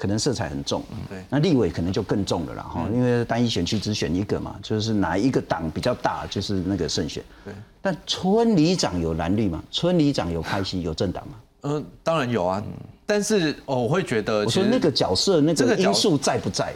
[0.00, 7.20] 可能色彩很重，对那立委可能就更重了啦哈，因为单一选区只选一个嘛，就是哪一个党比较大，就是那个胜选。
[7.44, 9.60] 对，但村里长有蓝绿吗？
[9.72, 11.34] 村里长有派系有政党吗？
[11.62, 12.62] 嗯，当然有啊，
[13.04, 16.72] 但是哦，我会觉得，我说那个角色那这个因素在不在？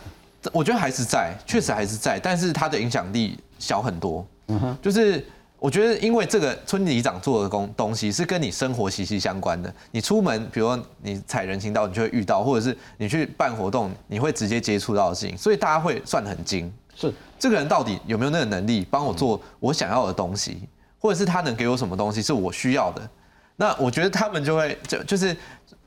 [0.52, 4.26] 我觉得还是在，确实还是在，但是它的影响力小很多。
[4.48, 5.24] 嗯哼，就是
[5.60, 9.72] 我觉得，因为这个村里长做的工东西是跟你生活息息相关的。
[9.92, 16.72] 你出门，比如说你踩人行道，你就会遇到，或者是你去办活动，你会直接接触到的事情，所以大家会算得很精。
[16.96, 20.68] 是这个人到底有没有那个能力帮我做我想要的东西，
[20.98, 23.08] 或者是他能给我什么东西是我需要的？
[23.56, 25.36] 那我觉得他们就会就就是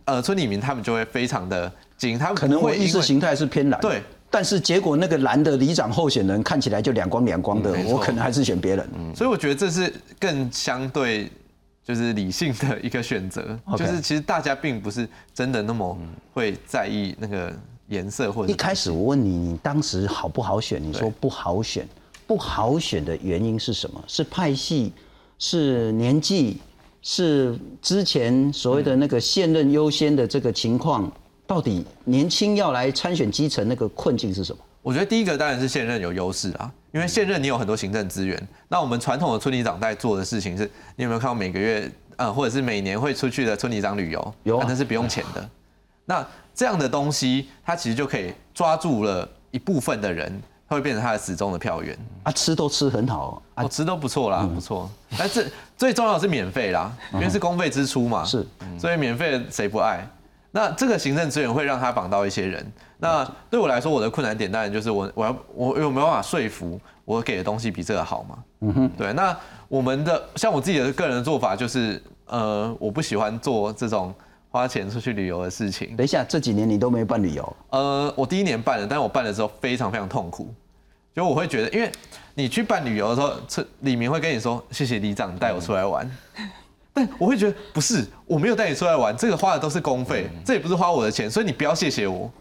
[0.06, 8.88] 呃村里民他们就会非常的精，他们可能会意识形态是偏蓝，对，但是结果那个蓝的里长候选人看起来就两光两光的，嗯我可能还是选别人。
[9.16, 11.30] 所以我觉得这是更相对
[11.84, 13.58] 就是理性的一个选择。
[13.78, 15.98] 就是其实大家并不是真的那么
[16.34, 17.54] 会在意那个
[17.88, 20.82] 颜色或者一开始我问你，你当时好不好选？
[20.82, 21.88] 你说不好选，
[22.28, 24.04] 不好选的原因是什么？
[24.08, 24.92] 是派系，
[25.40, 26.60] 是年纪，
[27.08, 31.10] 是之前所谓的那个现任优先的这个情况？
[31.46, 34.60] 到底年轻要来参选基层那个困境是什么？
[34.82, 38.48] 我觉得第一个当然是现任有优势啊，因为现任你有很多行政资源。
[38.68, 44.34] 那我们传统的村里长在做的事情是，你有没有看到每个月呃或者是每年会出去的村里长旅游？
[44.42, 45.48] 有啊那是不用钱的。
[46.06, 51.98] 那这样的东西，它其实就可以抓住了一部分的人，它会变成他的始终的票源。
[52.24, 54.90] 啊，吃都吃很好啊，哦，吃都不错啦，不错。
[55.18, 58.46] 但是最重要的是免费啦，因为是公费支出嘛，是，
[58.80, 60.08] 所以免费谁不爱？
[60.52, 62.66] 那这个行政资源会让他绑到一些人。
[62.98, 68.38] 那对我来说，我的困难点当然就是我我要我有没有办法说服我给的东西比这个好嘛？
[68.62, 69.12] 嗯哼，对。
[69.14, 69.38] 那
[69.68, 74.14] 我们的像我自己的个人的做法就是，呃，我不喜欢做这种
[74.56, 75.98] 花钱出去旅游的事情。
[75.98, 77.58] 等一下，这几年你都没办旅游？
[77.72, 80.48] 呃，我第一年办了，但是我办的时候非常非常痛苦，
[81.14, 81.92] 就我会觉得，因为
[82.34, 86.10] 你去办旅游的时候，这李明会跟你说谢谢里长带我出来玩，
[86.94, 92.32] 但我会觉得不是，我没有带你出来玩，这个花的都是公费，这也不是花我的钱，所以你不要谢谢我。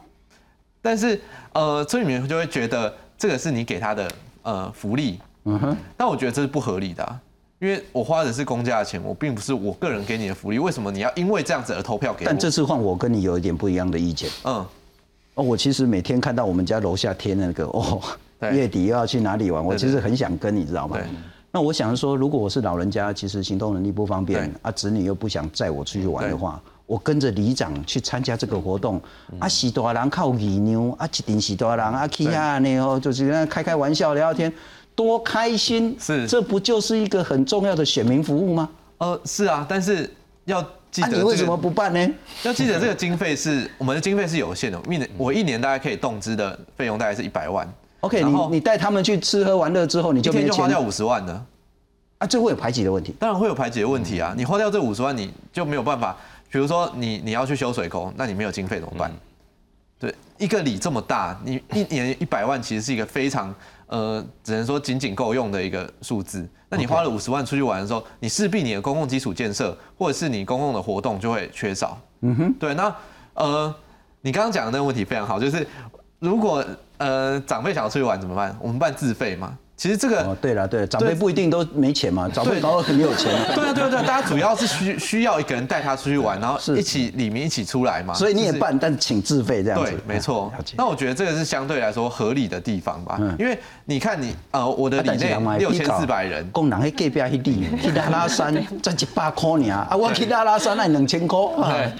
[0.81, 1.21] 但是
[1.53, 4.09] 呃，村里面就会觉得这个是你给他的
[4.43, 7.21] 呃福利，嗯哼，但我觉得这是不合理的、啊。
[7.61, 12.29] 因为我花的是公家的钱，我并不是我个人给你的福利，为什么你要因为这样子而投票给我？
[12.29, 14.29] 但这次换我跟你有一点不一样的意见。
[14.45, 14.55] 嗯，
[15.35, 18.01] 哦，我其实每天看到我们家楼下贴那个哦，
[18.53, 20.97] 月底又要去哪里玩，我其实很想跟，你知道吗？
[20.99, 21.07] 对？
[21.53, 29.01] 那我想说，如果我是老人家，其实行动能力不方便啊，子女又不想载我出去玩的话，我跟着里长去参加这个活动，
[29.31, 29.39] 嗯。
[29.39, 34.53] 啊，喜大人靠义牛，啊，一定喜大人啊，去啊那哦，就是跟他开开玩笑聊聊天，
[34.95, 35.97] 多开心！
[35.99, 38.69] 是这不就是一个很重要的选民服务吗？
[38.99, 40.09] 呃，是啊，但是
[40.45, 42.09] 要记啊，得、这个你为什么不办呢？
[42.45, 47.69] 要记得这个经费是我们的经费是有限的，一年我一年大概可以动支的费用大概是一百万
[48.01, 51.47] OK，你你带他们去吃喝玩乐之后，你就没钱天就花掉五十万呢。
[52.19, 53.15] 啊，这会有排挤的问题。
[53.19, 56.17] 当然会有排挤的问题啊，你花掉这五十万，你就没有办法。
[56.51, 59.11] 比如说你你要去修水沟，那你没有经费怎么办？
[59.99, 63.53] 对，一个里这么大，你一年一百万其实是一个非常
[63.95, 66.45] 呃，只能说仅仅够用的一个数字。
[66.69, 71.97] 那你花了五十万出去玩的时候，你势必你的公共基础建设或者是你公共的活动就会缺少。
[72.23, 72.93] 嗯哼，对，那
[73.35, 73.73] 呃，
[74.21, 75.65] 你刚刚讲的那个问题非常好，就是
[76.19, 76.65] 如果
[76.97, 78.57] 呃长辈想要出去玩怎么办？
[78.61, 79.57] 我们办自费嘛。
[79.77, 83.45] 其实这个哦，对了，对了，长辈不一定都没钱嘛，长辈对搞不好很有钱啊。
[83.55, 88.15] 对啊，对啊，对啊，大家主要是需需要一个人带他出去玩，然后一起里面一起出来嘛。
[88.15, 89.91] 所以你也就是办，但请自费这样子。
[89.91, 90.53] 对，没错。
[90.77, 101.37] 那我觉得这个是相对来说合理的地方吧，嗯因为你看你呃，我的啊里内六千四百人，工人迄隔壁去地 去拉拉山才一百块尔，啊，我去拉拉山那两千块。
[101.57, 101.93] 对，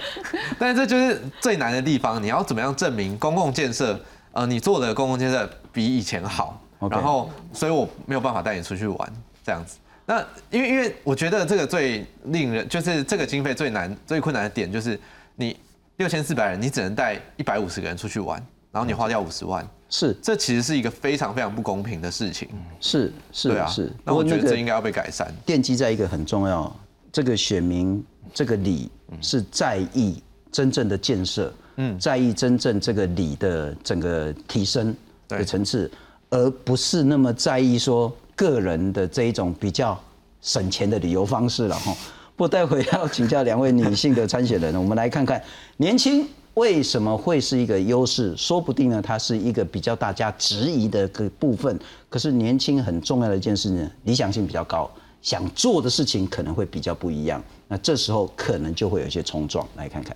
[0.57, 3.99] 但是这就是最难的地方，你要怎么样证明公共建设，
[4.31, 6.57] 呃，你做的公共建设比以前好
[6.89, 9.13] 然后，所以我没有办法带你出去玩
[9.43, 9.77] 这样子。
[10.05, 14.99] 那因为因为我觉得这个最令人就是这个经费最难最困难的点就是
[15.35, 15.57] 你
[15.97, 18.37] 六千四百人，你只能带一百五十个人出去玩，
[18.71, 22.47] 然后你花掉五十万，是这其实是一个非常非常不公平的事情。
[22.79, 25.33] 是是对啊，是，那我觉得这应该要被改善。
[25.45, 26.71] 奠基在一个很重要，
[27.11, 30.21] 这个选民这个理是在意
[30.51, 34.93] 真正的建设，嗯，在意真正这个理的整个提升
[35.27, 35.89] 的对层次，
[36.35, 39.97] 而不是那么在意说个人的这一种比较
[40.41, 41.95] 省钱的旅游方式了哈。
[42.35, 45.41] 不过待会要请教两位女性的参选人，我们来看看
[45.77, 48.35] 年轻为什么会是一个优势？
[48.35, 51.79] 说不定呢，它是一个比较大家质疑的个部分。
[52.09, 57.41] 可是年轻很重要的一件事呢，理想性比较高，想做的事情可能会比较不一样。
[57.69, 59.65] 那这时候可能就会有一些冲撞。
[59.77, 60.13] 来看看，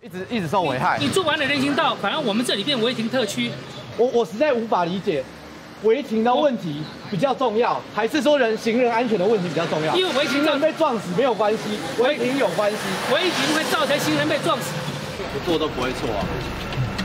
[0.00, 1.00] 一直一直受危害。
[1.00, 3.50] 你做完了人行道，反而我们这里变违停特区。
[3.98, 5.24] 我我实在无法理解，
[5.82, 9.96] 违停的问题比较重要，还是说人行人安全的问题比较重要？
[9.96, 11.60] 因为违停行人被撞死没有关系，
[12.02, 12.76] 违停有关系。
[13.12, 14.72] 违停会造成行人被撞死。
[15.32, 16.24] 不做都不会错啊，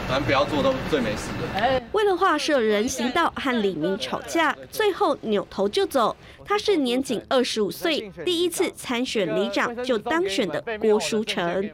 [0.08, 1.82] 反正不要做都最没事的。
[1.92, 6.16] 为了画设人行道和李明吵架，最后扭头就走。
[6.46, 11.70] 他是年仅二十五岁，第一次参选里长就当选的郭书成。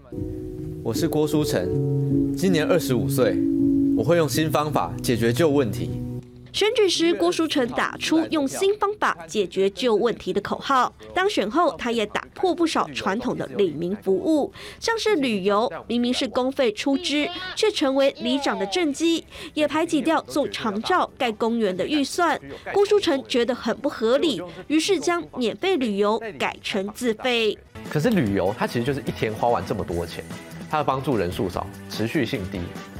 [0.84, 3.36] 我是郭书成，今年二十五岁，
[3.98, 5.90] 我会用新方法解决旧问题。
[6.54, 10.94] 选举时，郭书成打出用新方法解决旧问题的口号。
[11.16, 19.26] 当选后，他也打破不少传统的里民服务，像是旅游，明明是公费出资，却成为里长的政绩，
[19.56, 22.40] 也排挤掉做长照、盖公园的预算。
[22.72, 27.58] 郭书成觉得很不合理，于是将免费旅游改成自费。
[27.90, 30.24] 可是旅游它其实就是一天花完这么多钱，
[30.70, 32.60] 它的帮助人数少，持续性低。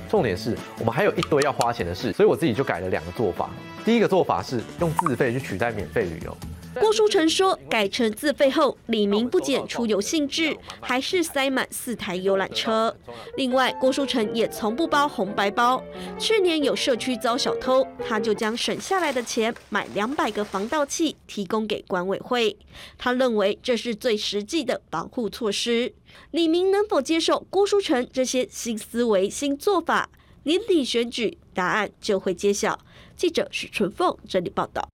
[0.10, 3.50] 重点是我们还有一堆要花钱的事，所以我自己就改了两个做法。
[3.86, 6.36] 第一个做法是用自费去取代免费旅游。
[6.80, 12.96] 郭书成说，改成自费后，李明不减出游兴致，还是塞满四台游览车。
[13.36, 15.84] 另外，郭书成也从不包红白包。
[16.20, 22.58] 去年有社区遭小偷，他就将省下来的钱买两百个防盗器，提供给管委会。
[22.98, 25.94] 他认为这是最实际的保护措施。
[26.32, 30.10] 李明能否接受郭书成这些新思维、新做法？
[30.44, 32.80] 年底选举答案就会揭晓。
[33.16, 34.88] 记者许春凤整理报道。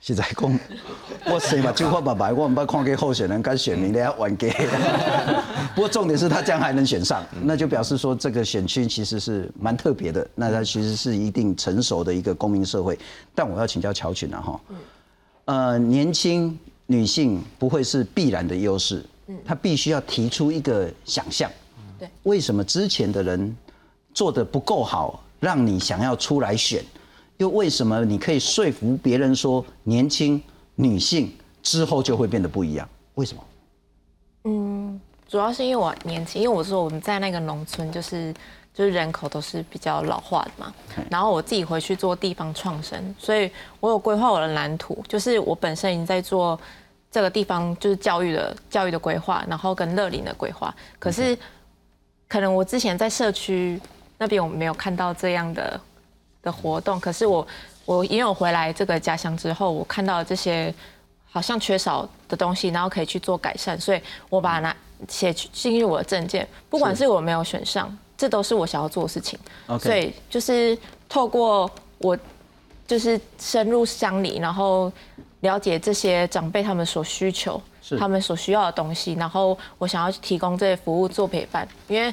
[0.00, 0.58] 实在讲，
[1.30, 4.50] 我生嘛就发白白，我唔捌看过候选人跟选民咧玩 gay。
[5.74, 10.26] 不过重点是他这样还能选上，那就表示说这个选区其实是蛮特别的。
[10.34, 12.98] 那他其实是一定成熟的一个公民社会。
[13.34, 14.60] 但我要请教乔群了哈，
[15.44, 19.04] 呃，年轻女性不会是必然的优势，
[19.44, 21.50] 她必须要提出一个想象。
[21.98, 23.56] 对，为什么之前的人
[24.14, 26.82] 做的不够好，让你想要出来选？
[27.40, 30.40] 又为什么你可以说服别人说年轻
[30.74, 32.86] 女性之后就会变得不一样？
[33.14, 33.42] 为什么？
[34.44, 38.30] 嗯，主要是因为我年轻，因为我说我们在那个农村，就是
[38.74, 40.74] 就是人口都是比较老化的嘛。
[41.08, 46.60] 然后我自己回去做地方创生，所以我有规划我的蓝图，就是我本身已经在做
[47.10, 50.74] 这个地方就是教育的教育的规划，然后跟乐龄的规划。
[50.98, 51.34] 可是
[52.28, 53.80] 可能我之前在社区
[54.18, 55.80] 那边我没有看到这样的。
[56.42, 57.46] 的活动，可是我
[57.84, 60.72] 我因为我回来这个家乡之后，我看到这些
[61.30, 64.74] 好像缺少的东西，然后可以去做改善，所以我把它
[65.08, 66.46] 写进入我的证件。
[66.68, 69.38] 不管是我没有选上，这都是我想要做的事情。
[69.78, 70.76] 所以就是
[71.08, 72.18] 透过我
[72.86, 74.92] 就是深入乡里，然后
[75.40, 77.60] 了解这些长辈他们所需求，
[77.98, 81.66] 他们所需要的东西，然后我想要提供这些服务做陪伴。
[81.88, 82.12] 因为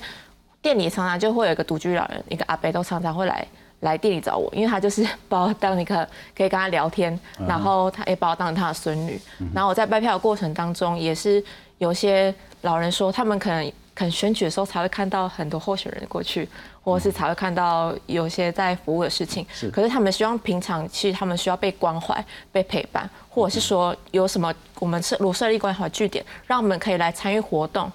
[0.61, 3.47] 店里常常就会有一个独居老人，一个阿伯都常常会来。
[3.81, 5.97] 来店里找我，因为他就是 把我当一个
[6.35, 7.17] 可以跟他聊天，
[7.47, 9.19] 然后他也把我当成他的孙女。
[9.53, 11.43] 然后我在卖票的过程当中，也是
[11.77, 16.49] 有些老人说，他们可能可能选举的时候才会看到很多候选人过去，
[16.83, 19.45] 或者是才会看到有些在服务的事情。
[19.71, 27.91] 可是他们希望平常其实他们需要被关怀、被陪伴，或者是说有什么我们设如设立关怀据点，让我们可以来参与活动，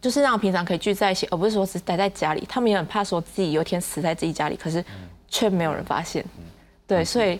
[0.00, 2.42] 就是让平常可以聚在一起，而不是说只待在家里。
[2.48, 4.82] 他们也很怕说自己有一天死在自己家里，可是。
[5.30, 6.22] 却没有人发现，
[6.86, 7.38] 对，所以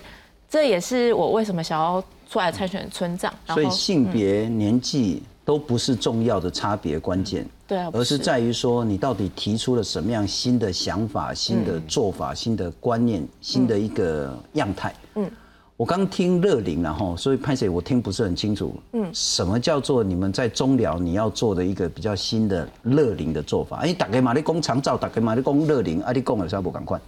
[0.48, 3.34] 这也是我为什么想要出来参选村长。
[3.48, 14.94] 所以性别、年纪都不是重要的差别关键，对啊，而是在于说你到底提出了什么样新的想法、新的做法、新的观念、新的一个样态。
[15.16, 15.28] 嗯，
[15.76, 18.72] 我刚听乐龄然后，所以潘姐我听不是很清楚。
[18.92, 23.78] 嗯，什么叫做你们在中寮你要做的一个比较新的乐龄的做法？
[23.78, 27.00] 哎，大概嘛你工长照，大概嘛你工乐龄，啊，你讲的啥不赶快？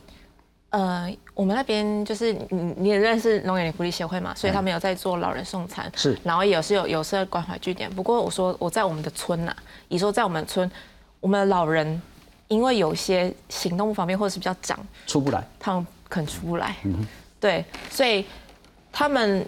[0.73, 7.91] 呃，我们那边就是你你也认识龙眼福利协会嘛，所以他们有在做老人送餐，是，然后也是有有设关怀据点。
[7.95, 9.55] 不过我说我在我们的村呐，
[9.89, 10.71] 你说在我们村，
[11.21, 12.01] 我们的老人
[12.49, 17.07] 因为有些行动不方便或者是比较长，出不来，他们肯出不来，嗯
[17.39, 18.25] 对，所以
[18.91, 19.47] 他们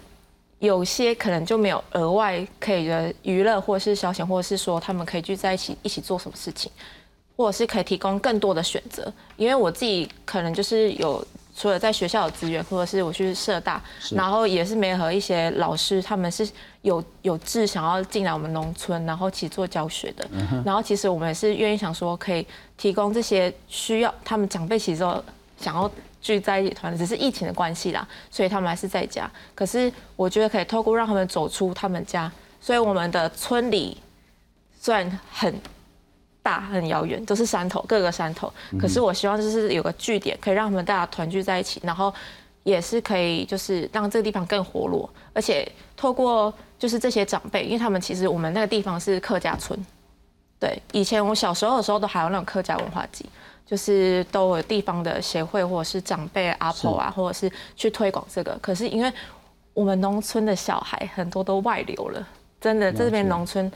[0.59, 6.71] 有些可能就没有额外可以的娱乐或者是消遣，或者是说他们可以聚在一起一起做什么事情。
[7.35, 11.25] 或者是可以提供更多的选择，因为我自己可能就是有
[11.55, 13.81] 除了在学校有资源，或者是我去社大，
[14.11, 16.49] 然后也是没和一些老师，他们是
[16.81, 20.27] 有有志想要进来我们农村，然后一起做教学的。
[20.65, 22.45] 然后其实我们也是愿意想说，可以
[22.77, 25.23] 提供这些需要他们长辈其实都
[25.59, 29.29] 想要聚在一起团，只是疫情的关系啦，所以他们还是在家。
[29.53, 32.31] 可是我觉得可以透过让他们走出他们家，
[32.61, 33.97] 所以我们的村里
[34.79, 35.53] 虽然很。
[36.45, 38.53] 大很遥远，都是山头，各个山头。
[38.79, 42.13] 可是我希望就是有个据点，可以让他们大家团聚在一起，然后
[42.61, 45.09] 也是可以就是让这个地方更活络。
[45.33, 45.67] 而且
[45.97, 49.83] 透过就是这些长辈，因为他们其实我们那个地方是客家村，
[50.59, 53.25] 对，以前我小时候的时候都还有那种客家文化祭，
[53.65, 58.55] 就是都有地方的协会或者是长辈阿婆啊，或者是去推广这个。
[58.61, 59.11] 可是因为
[59.73, 62.27] 我们农村的小孩很多都外流了，
[62.61, 63.71] 真的这边农村。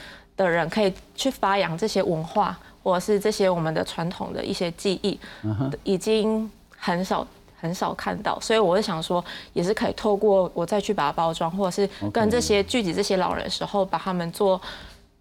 [0.46, 5.20] 的人可以去发扬这些文化，或者是这些我们的传统的一些记忆，
[5.84, 7.28] 已经很少
[7.60, 14.60] 很少看到，所以我是想说，也是可以透过我再去把它包装，或者是跟这些聚集这些老人的时候，把他们做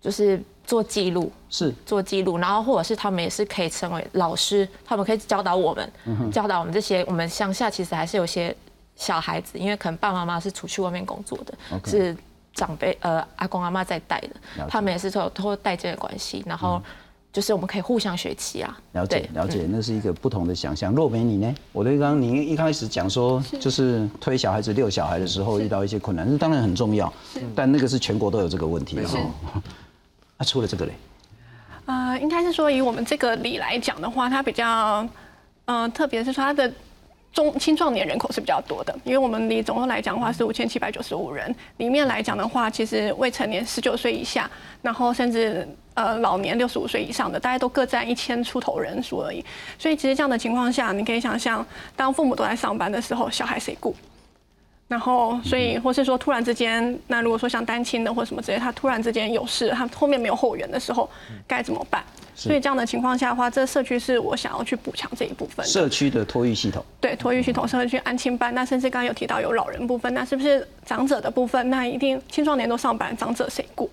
[0.00, 1.74] 就是做记录，是。
[1.84, 8.54] 做记录，然后或者是他们也是可以成为老师，他们可以教导我们，教导我们这些我们乡下其实还是有些
[8.94, 11.54] 小孩子，因为可能爸爸妈妈是出去外面工作的，
[11.84, 12.16] 是。
[12.58, 16.82] 长辈呃，阿公阿妈在带的，他们也是透过代间的关系，然后
[17.32, 18.76] 就是我们可以互相学习啊。
[18.94, 20.92] 了解了解，那是一个不同的想象。
[20.92, 21.54] 若梅你呢？
[21.70, 27.12] 我对刚刚您一开始讲说，就是推小孩子遛小孩的时候遇到一些困难，那当然很重要，
[27.54, 28.98] 但那个是全国都有这个问题。
[29.04, 29.20] 哈。
[30.36, 30.92] 那，除了这个嘞？
[31.86, 35.06] 呃，应该是说以我们这个里来讲的话，它比较，
[35.66, 36.72] 嗯，特别是说它的。
[37.38, 44.50] 中青壮年人口是比较多的，因为我们离总共来讲的话是五千七百九十五人，里面来讲的话，其实未成年十九岁以下，
[44.82, 45.64] 然后甚至
[45.94, 49.44] 呃老年六十五岁以上的，大家都各占一千出头人数而已。
[49.78, 51.64] 所以其实这样的情况下，你可以想象，
[51.94, 53.94] 当父母都在上班的时候，小孩谁顾？
[54.88, 61.08] 然后，所以或是说突然之间，那如果说像单亲的或什么之类，他突然之间有事，他后面没有后援的时候，
[61.46, 62.02] 该怎么办？
[62.38, 65.66] 所以这样的情况下的话，这社区是我想要去补强这一部分。
[65.66, 66.84] 社区的托育系统。
[67.00, 71.68] 对，托育系统、社区安亲班，那甚至刚刚有提到有老人部分，那是不是长者的部分？
[71.68, 73.90] 那一定青壮年都上班，长者谁顾？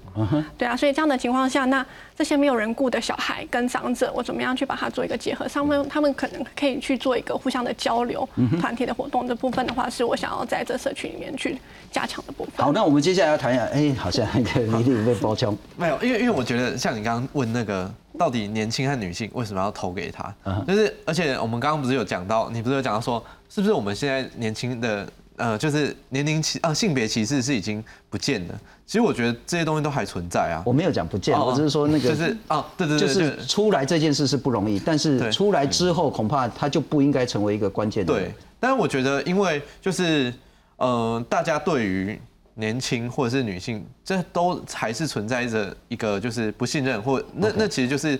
[0.58, 1.84] 对啊，所以这样的情况下，那
[2.16, 5.48] 这些没有人顾的小孩跟长者，我怎么样去把它做一个结合？
[5.48, 8.28] 他们他们可能可以去做一个互相的交流，
[8.62, 11.60] 团体的活动这部分的话，是我想要在这社区里面去
[11.92, 12.54] 加强的部分。
[12.58, 15.58] 好，那我们接下来要谈一下，哎，好像那个李丽被包枪。
[15.76, 17.92] 没有，因为因为我觉得像你刚刚问那个。
[18.18, 20.36] 到底年轻和女性为什么要投给他？
[20.68, 25.08] 就是而且我们刚刚不是有讲到，你不是有讲到说，是不是我们现在年轻的
[25.38, 28.60] 呃，就是年龄歧啊性别歧视是已经不见了？
[28.86, 30.64] 其实我觉得这些东西都还存在啊。
[30.66, 38.06] 我没有讲不见，我只是说那个就是啊，对对对，就是出来这件事是不容易，但是出来之后恐怕它就不应该成为一个关键。
[38.06, 40.34] 对，但是我觉得因为就是
[40.78, 42.20] 呃，大家对于。
[42.58, 48.20] 年轻或者是女性，这都还是存在着一个就是不信任，或那那其实就是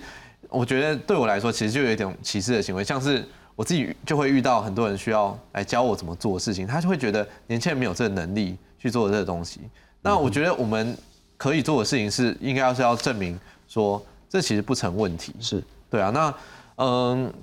[0.50, 3.26] 我觉得对我来说，其实就有一种歧视的行为，像是
[3.56, 9.62] 我自己就会遇到很多人需要来教我怎么做事情，他就会觉得年轻人没有这个能力去做这个东西。
[10.02, 10.96] 那我觉得我们
[11.38, 15.34] 可以做的事情是，应该要是要证明说这其实不成问题。
[15.40, 16.34] 是对啊，那
[16.76, 17.34] 嗯，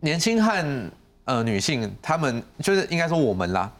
[0.00, 0.90] 年轻和
[1.26, 3.70] 呃女性，他们就是应该说我们啦。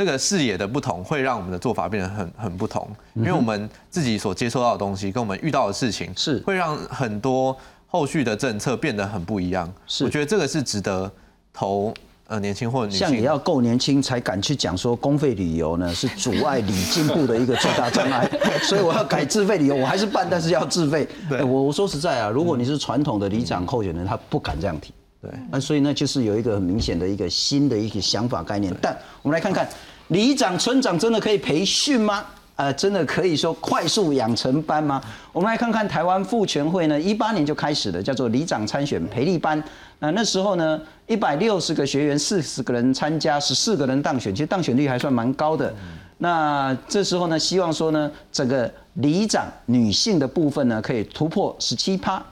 [0.00, 7.54] 这个视野的不同，会让我们的做法变得很很不同，因为我们自己所接收到的东西，跟我们遇到的事情，是会让很多
[7.86, 9.70] 后续的政策变得很不一样。
[9.86, 11.12] 是，我觉得这个是值得
[11.52, 11.92] 投
[12.28, 13.06] 呃年轻或者女性。
[13.06, 18.26] 像也要够年轻才敢去讲说公费旅游呢， 是阻碍你进步的一个最大障碍。
[18.64, 21.06] 所以我要改自费旅游，我还是办，但是要自费。
[21.28, 24.94] 对，我我说实在啊，如果你是传统的里长候选人，他不敢这样提。
[25.20, 28.74] 对，那所以呢，就是有一个很明显的一个新的一个想法概念。
[28.80, 29.68] 但我们来看看。
[30.10, 32.24] 里长、村长真的可以培训吗？
[32.56, 35.00] 呃，真的可以说快速养成班吗？
[35.32, 39.62] 我们来看看台湾妇权会呢，一八年就开始了，叫做里长参选培力班。
[40.00, 45.72] 那那时候呢，一百六十个学员，四十个人参加，十四个人当选，其实当选率还算蛮高的。
[46.18, 52.22] 那这时候呢，希望说呢，整个里长女性的部分呢，可以突破十七趴。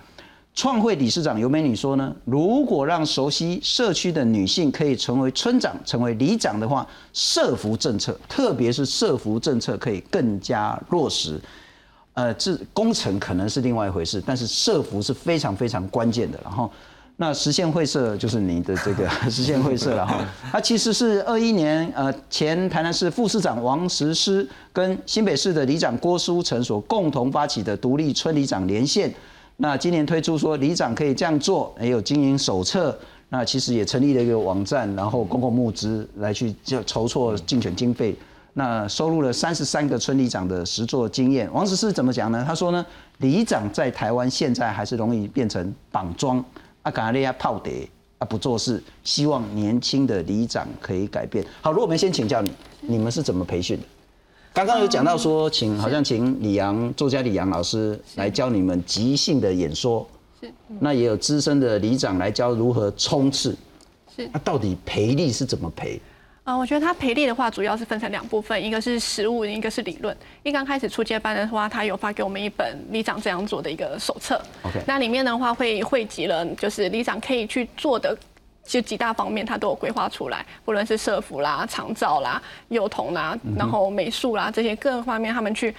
[0.59, 11.41] 创会理事长尤美女说呢，如果让熟悉社区的女性可以成为村长、成为里长的话，社服政策，特别是社服政策可以更加落实。
[12.15, 16.41] 呃，这工程可能是另外一回事，但是社服是非常非常关键的。
[16.43, 16.69] 然后，
[17.19, 20.27] 那实现会社就是你的这个 实现会社了哈。
[20.51, 29.15] 它其实是二一年呃前台南市副市长王石师跟新北市的里长郭书成所共同发起的独立村里长连线。
[29.61, 32.97] 那今年推出说里长可以这样做，也有经营手册。
[33.29, 38.17] 那其实也成立了一个网站，然后公共募资来去就筹措竞选经费。
[38.55, 41.53] 那收录了三十三个村里长的实作经验。
[41.53, 42.45] 王石是怎么讲呢？
[42.47, 42.87] 他说呢，
[43.19, 46.43] 里长在台湾现在还是容易变成绑桩，
[46.83, 47.87] 啊，赶利亚泡碟，
[48.19, 48.81] 啊，不做事。
[49.03, 51.45] 希望年轻的里长可以改变。
[51.61, 53.83] 好，如果我们先请教你，你们是怎么培训的？
[54.53, 60.05] 刚刚有讲到说，请好像请李阳作家李阳老师来教你们即兴的演说，
[60.41, 63.57] 是，那也有资深的里长来教如何冲刺，
[64.17, 66.01] 是，那到底培力是怎么培？
[66.43, 70.17] 啊，我觉得他培力的话，主要是分成两部分，一个是实务，一个是理论。
[70.43, 78.17] 一刚开始初阶班的话，他有发给我们一本里长这样做的一个手册，OK，那里面的话会汇集了，就是里长可以去做的。
[78.69, 85.75] 就几大方面，他都有规划出来，不论是社服啦、长照啦、幼童啦，然后美术啦这些各方面，他们去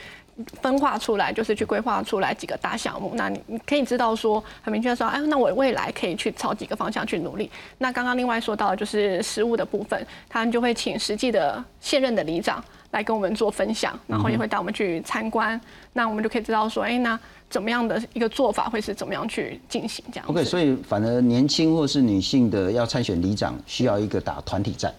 [0.62, 3.12] 分化出来，就是去规划出来几个大项目。
[3.16, 7.52] 那你你可以知道说，很明确说，哎，那我未来可以去朝几个方向去努力。
[7.78, 15.60] 那刚刚另外说到就是实务的部分，他们就会请实际的现任的里长来跟我们做分享，然后也会带我们去参观。
[15.94, 17.20] 那我们就可以知道说，哎，那。
[17.50, 24.94] 怎么样的一个做法会是怎么样去进行这样？OK，所以反而年轻或是女性的要参选里长，需要一个打团体战，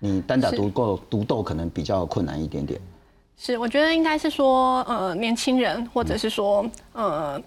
[0.00, 2.80] 你单打独斗独斗可能比较困难一点点。
[3.36, 7.40] 是，我觉得应该是说，呃，年轻人或者是说，呃，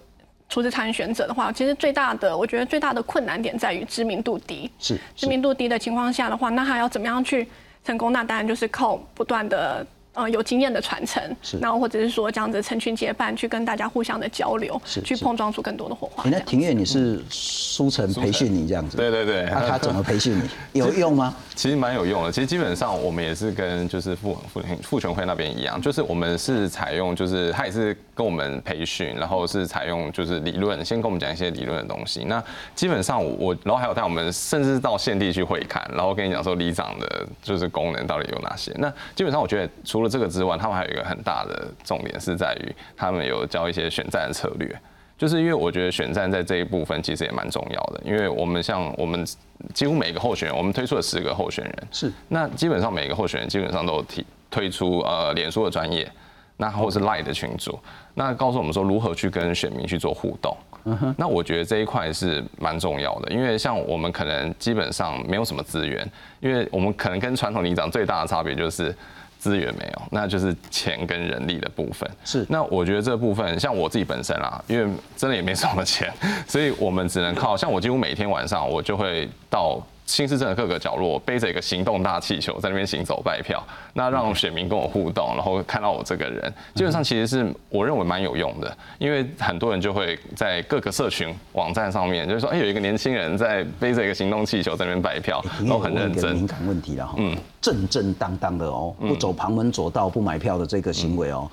[0.48, 4.70] 初次参选者的话，其实最大的，我觉得最大的困难点在于知名度低。
[4.78, 7.46] 是，知名度低的情况下的话，那还要怎么样去
[7.88, 8.12] 成功？
[8.12, 9.86] 那当然就是靠不断的。
[10.14, 16.30] 呃有经验的传承是，然后或者是说这样子成群结伴去跟大家互相的交流，去碰撞出更多的火花你。
[16.30, 20.48] 那庭院你是苏晨培训你这样子，对对对那他怎么培训你？
[20.80, 21.32] 有用吗？
[21.54, 22.32] 其实蛮有用的。
[22.32, 32.24] 其实基本上我们也是跟就是傅傅傅全会那边一样，就是我们是采用就是他也是跟我们培训，然后是采用就是理论，先跟我们讲一些理论的东西。
[32.24, 32.42] 那
[32.74, 38.72] 基本上我然后还有带我们甚至到现地去会看，然后跟你讲说里长的就是功能到底有哪些。
[38.78, 44.76] 那基本上我觉得除了这个之外，他们还有一个很大的重点是在于他们有教一些选战的策略。
[45.16, 49.26] 就是因为我觉得选战在这一部分其实也蛮重要的，因为我们像我们
[49.74, 56.08] 几乎每个候选人，我们推出了十个候选人，是那基本上每个候选人基本上都有提推出呃脸书的专业，
[56.58, 57.76] 那或是 Line 的群组，
[58.18, 60.54] 那告诉我们说如何去跟选民去做互动。
[61.16, 66.06] 那我觉得这一块是蛮重要的，因为像我们可能基本上没有什么资源，
[66.40, 68.94] 因为我们可能跟传统里长最大的差别就是。
[69.40, 72.10] 资源没有，那就是钱跟人力的部分。
[72.24, 76.12] 是，那我觉得这部分，像我自己本身啦，因为真的也没什么钱，
[76.48, 96.34] 所以我们只能靠，像我几乎每天晚上我就会到新市镇的各个角落，背着一个行动大气球在那边行走拜票，那让选民跟我互动，然后看到我这个人，基本上其实是我认为蛮有用的，因为很多人就会在各个社群网站上面，就是说，哎，有一个年轻人在背着一个行动气球在那边拜票，然后很认真。
[96.34, 101.50] 敏感问题了哈，嗯，正正当当的哦，不走旁门左道、不买票的这个行为哦，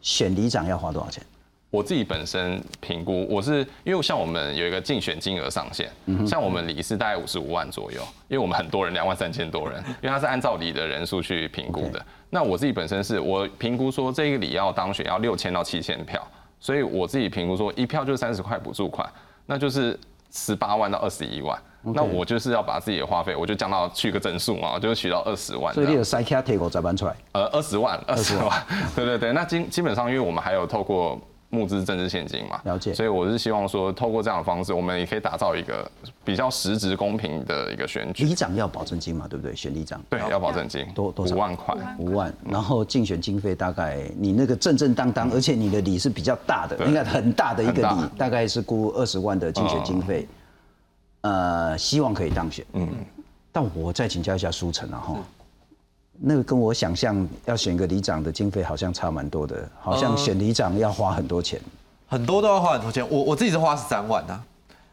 [0.00, 1.22] 选里长要花多少钱？
[1.70, 5.90] 我自己本身评估，我是因为像我们有一个竞选金额上限，
[6.26, 12.02] 像我们里是大概五十五万左右，因为我们很多人两万三千多人， 因为他是按照里的人数去评估的。
[12.30, 16.26] 那我自己本身是我评估说这个里要当选要六千到七千票，
[16.58, 19.06] 所以我自己评估说一票就是三十块补助款，
[19.44, 19.98] 那就是
[20.30, 21.58] 十八万到二十一万。
[21.82, 25.72] 那我就是要把自己的花费，我就降到去个整数嘛，就取到二十万。
[25.74, 27.14] 所以你有塞卡提五十万出来？
[27.32, 28.66] 呃，二十万，二十万。
[28.96, 31.20] 对对对，那基基本上因为我们还有透过。
[31.50, 32.92] 募资政治现金嘛，了解。
[32.92, 35.90] 所以我是希望说，透过这样的方式，我们也可以打造一个
[36.24, 38.24] 比较实质公平的一个选举。
[38.24, 39.56] 里长要保证金嘛，对不对？
[39.56, 41.34] 选里长对要保证金，多多少？
[41.34, 42.34] 五万块，五万。
[42.44, 50.28] 然后竞选经费大概你那个正正当当，而且你的里是比较大的，应该很大的一个里，大概是估二十万的竞选经费。
[51.22, 52.64] 呃，希望可以当选。
[52.74, 52.88] 嗯。
[53.50, 55.16] 但我再请教一下苏晨啊，哈。
[56.20, 61.60] 那个跟我想象要选个里长的经费好像差蛮多的，好像选里长要花很多钱，
[62.08, 63.08] 很多都要花很多钱。
[63.08, 64.40] 我我自己是花十三万呐，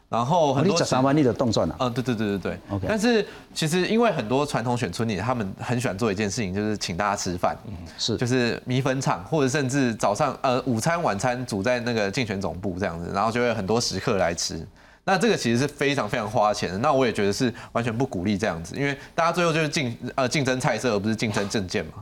[0.08, 1.74] 然后很多十三万你的动作呢？
[1.80, 2.58] 嗯，对对对对对。
[2.70, 2.86] OK。
[2.88, 7.56] 但是其实因为很多传统选村里，他们很喜欢做一件事情，就是请大家吃饭，
[7.98, 14.64] 是就是米粉厂，或者甚至早上呃午餐晚餐煮在那个竞选总部这样子，然后就会很多食客来吃。
[15.06, 21.92] 那这个其实是非常非常花钱的，那我也觉得是完全不鼓励这样子，因为大家最后就是竞呃竞争菜色，而不是竞争证件嘛。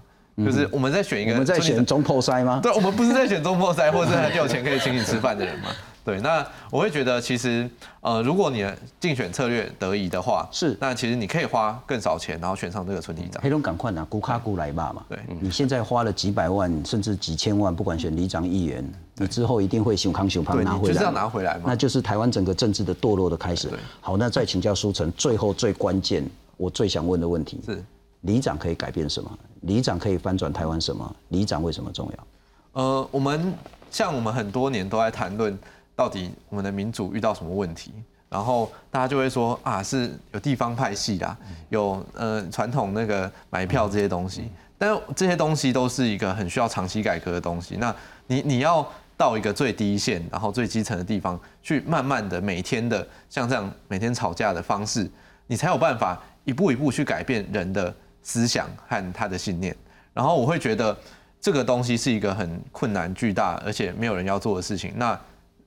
[0.45, 2.59] 就是我们在选一个，我们在选中破塞吗？
[2.61, 5.69] 对，我们不是在选中破塞，或者是很有钱可以请你吃饭的人嘛。
[6.05, 7.69] 对，那我会觉得其实，
[8.03, 13.43] 呃，如果你的竞选策略得宜的话，是，那其实你可以花更少钱，然后选上这个村里长。
[13.43, 15.03] 黑龙赶快拿古卡古来吧嘛。
[15.09, 20.93] 对，你现在花了几百万，甚至几千万，不管选里长、议员，你之后一定会熊康熊胖拿回来。
[20.93, 21.63] 就是要拿回来嘛。
[21.65, 23.71] 那就是台湾整个政治的堕落的开始。
[24.03, 26.23] 好，那再请教苏成，最后最关键，
[26.59, 27.83] 我最想问的问题是：
[28.21, 29.39] 里长可以改变什么？
[29.63, 31.17] 里长可以翻转台湾什么？
[31.29, 32.83] 里长为什么重要？
[32.83, 33.55] 呃，我们
[33.91, 35.59] 像我们很多年都在谈论。
[35.97, 37.93] 到底我们的民主遇到什么问题？
[38.29, 41.37] 然后大家就会说啊，是有地方派系啦，
[41.69, 44.51] 有呃传统那个买票这些东西。
[44.77, 47.77] 但这些东西都是一个很需要长期改革的东西。
[47.77, 47.95] 那
[48.27, 48.85] 你你要
[49.17, 55.09] 到一个最低线，然后最基层的地方去，慢慢的每天的像这样每天吵架的方式，
[55.47, 59.75] 你才有办法一步一步去改变人的思想和他的信念。
[60.13, 60.97] 然后我会觉得
[61.41, 64.93] 这个东西是一个很困难巨大，而且没有人要做的事情。
[64.97, 65.19] 那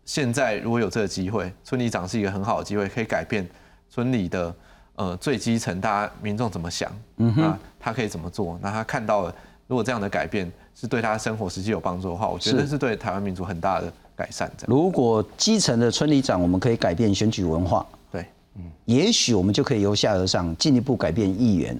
[0.07, 3.47] 现在如果有这个机会，村里长是一个很好的机会，可以改变
[3.89, 4.55] 村里的
[4.95, 8.57] 呃最基层大家民众怎么想，嗯哼他可以怎么做？
[8.61, 9.35] 那他看到了，
[9.67, 14.49] 如果这样的改变是对他生活实际有帮助的话，我觉得是对台湾民族很大的改善。
[14.65, 21.77] 如果基层的村里长我们可以改变选举文化，对，嗯，也许我们就可以由下而上进一步改变议员、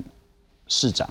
[0.68, 1.10] 市长、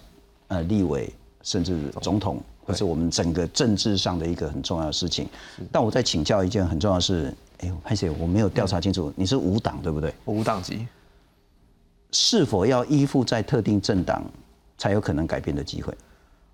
[0.48, 1.10] 呃立委，
[1.40, 2.42] 甚至总统。
[2.66, 5.28] 或是我们整个政治上的一个很重要的事情，
[5.70, 10.12] 但我在请教一件很重要的事，哎，潘姐，我没有调查清楚，你是无党对不对？
[10.24, 10.84] 无党籍，
[12.10, 14.24] 是否要依附在特定政党
[14.76, 15.96] 才有可能改变的机会？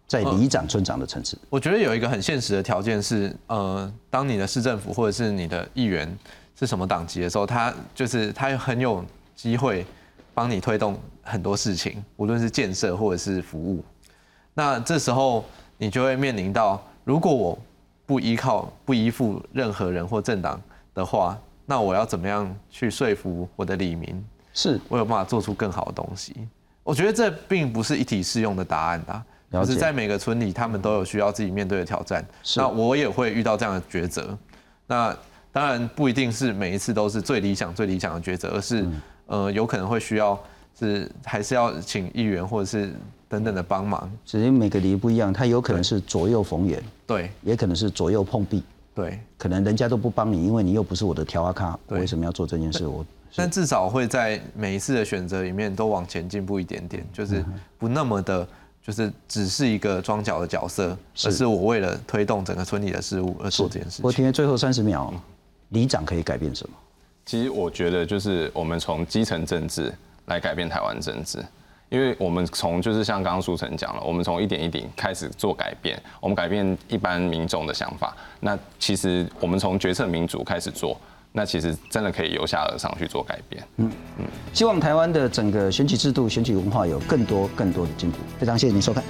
[0.06, 6.14] 在里长、村长的层次，我觉得有一个很现实的条件是，呃，当你的市政府或者是你的议员
[6.58, 9.02] 是什么党籍的时候，他就是他很有
[9.34, 9.86] 机会
[10.34, 13.82] 帮你推动很多事情，无论是建设或者是服务。
[14.52, 15.42] 那这时候。
[15.78, 17.58] 你就会面临到，如果我
[18.06, 20.60] 不依靠、不依附任何人或政党
[20.94, 24.24] 的话，那我要怎么样去说服我的李民？
[24.52, 26.36] 是我有办法做出更好的东西？
[26.82, 32.24] 我觉得这并不是一体适用的答案啊，就是在每个村里，他们都有需要自己面对的挑战。
[32.56, 34.36] 那我也会遇到这样的抉择。
[34.86, 35.16] 那
[35.52, 38.86] 当然不一定是每一次都是最理想、最理想的抉择，而是
[39.26, 40.38] 呃有可能会需要
[40.78, 42.92] 是还是要请议员或者是
[43.28, 44.10] 等等的帮忙。
[44.24, 48.62] 只是每个里不一样，它有可能是左右逢源，对，也可能是左右碰壁，
[48.94, 52.86] 对，可能人家都不帮你，因为你又不是我的调阿卡，我为什么要做这件事？
[52.86, 53.04] 我。
[53.34, 57.42] 但至少会在每一次的选择里面都往前进步一点点，就是
[57.78, 58.46] 不那么的，
[58.82, 60.94] 就是只是一个装脚的角色，
[61.24, 64.04] 而是我为了推动整个村里的事物而做这件事情。
[64.04, 65.10] 我听最后三十秒，
[65.70, 66.76] 里长可以改变什么？
[67.24, 69.90] 其实我觉得就是我们从基层政治
[70.26, 71.38] 来改变台湾政治，
[71.88, 78.16] 因为我们从就是像刚刚苏成讲了，我们从一点一点开始做改变，我们改变一般民众的想法。
[78.40, 80.96] 那其实我们从决策民主开始做。
[81.34, 83.64] 那其实真的可以由下而上去做改变。
[83.78, 88.18] 嗯嗯，希望台湾的整个选举制度、选举文化有更多更多的进步。
[88.38, 89.02] 非常谢谢您收看。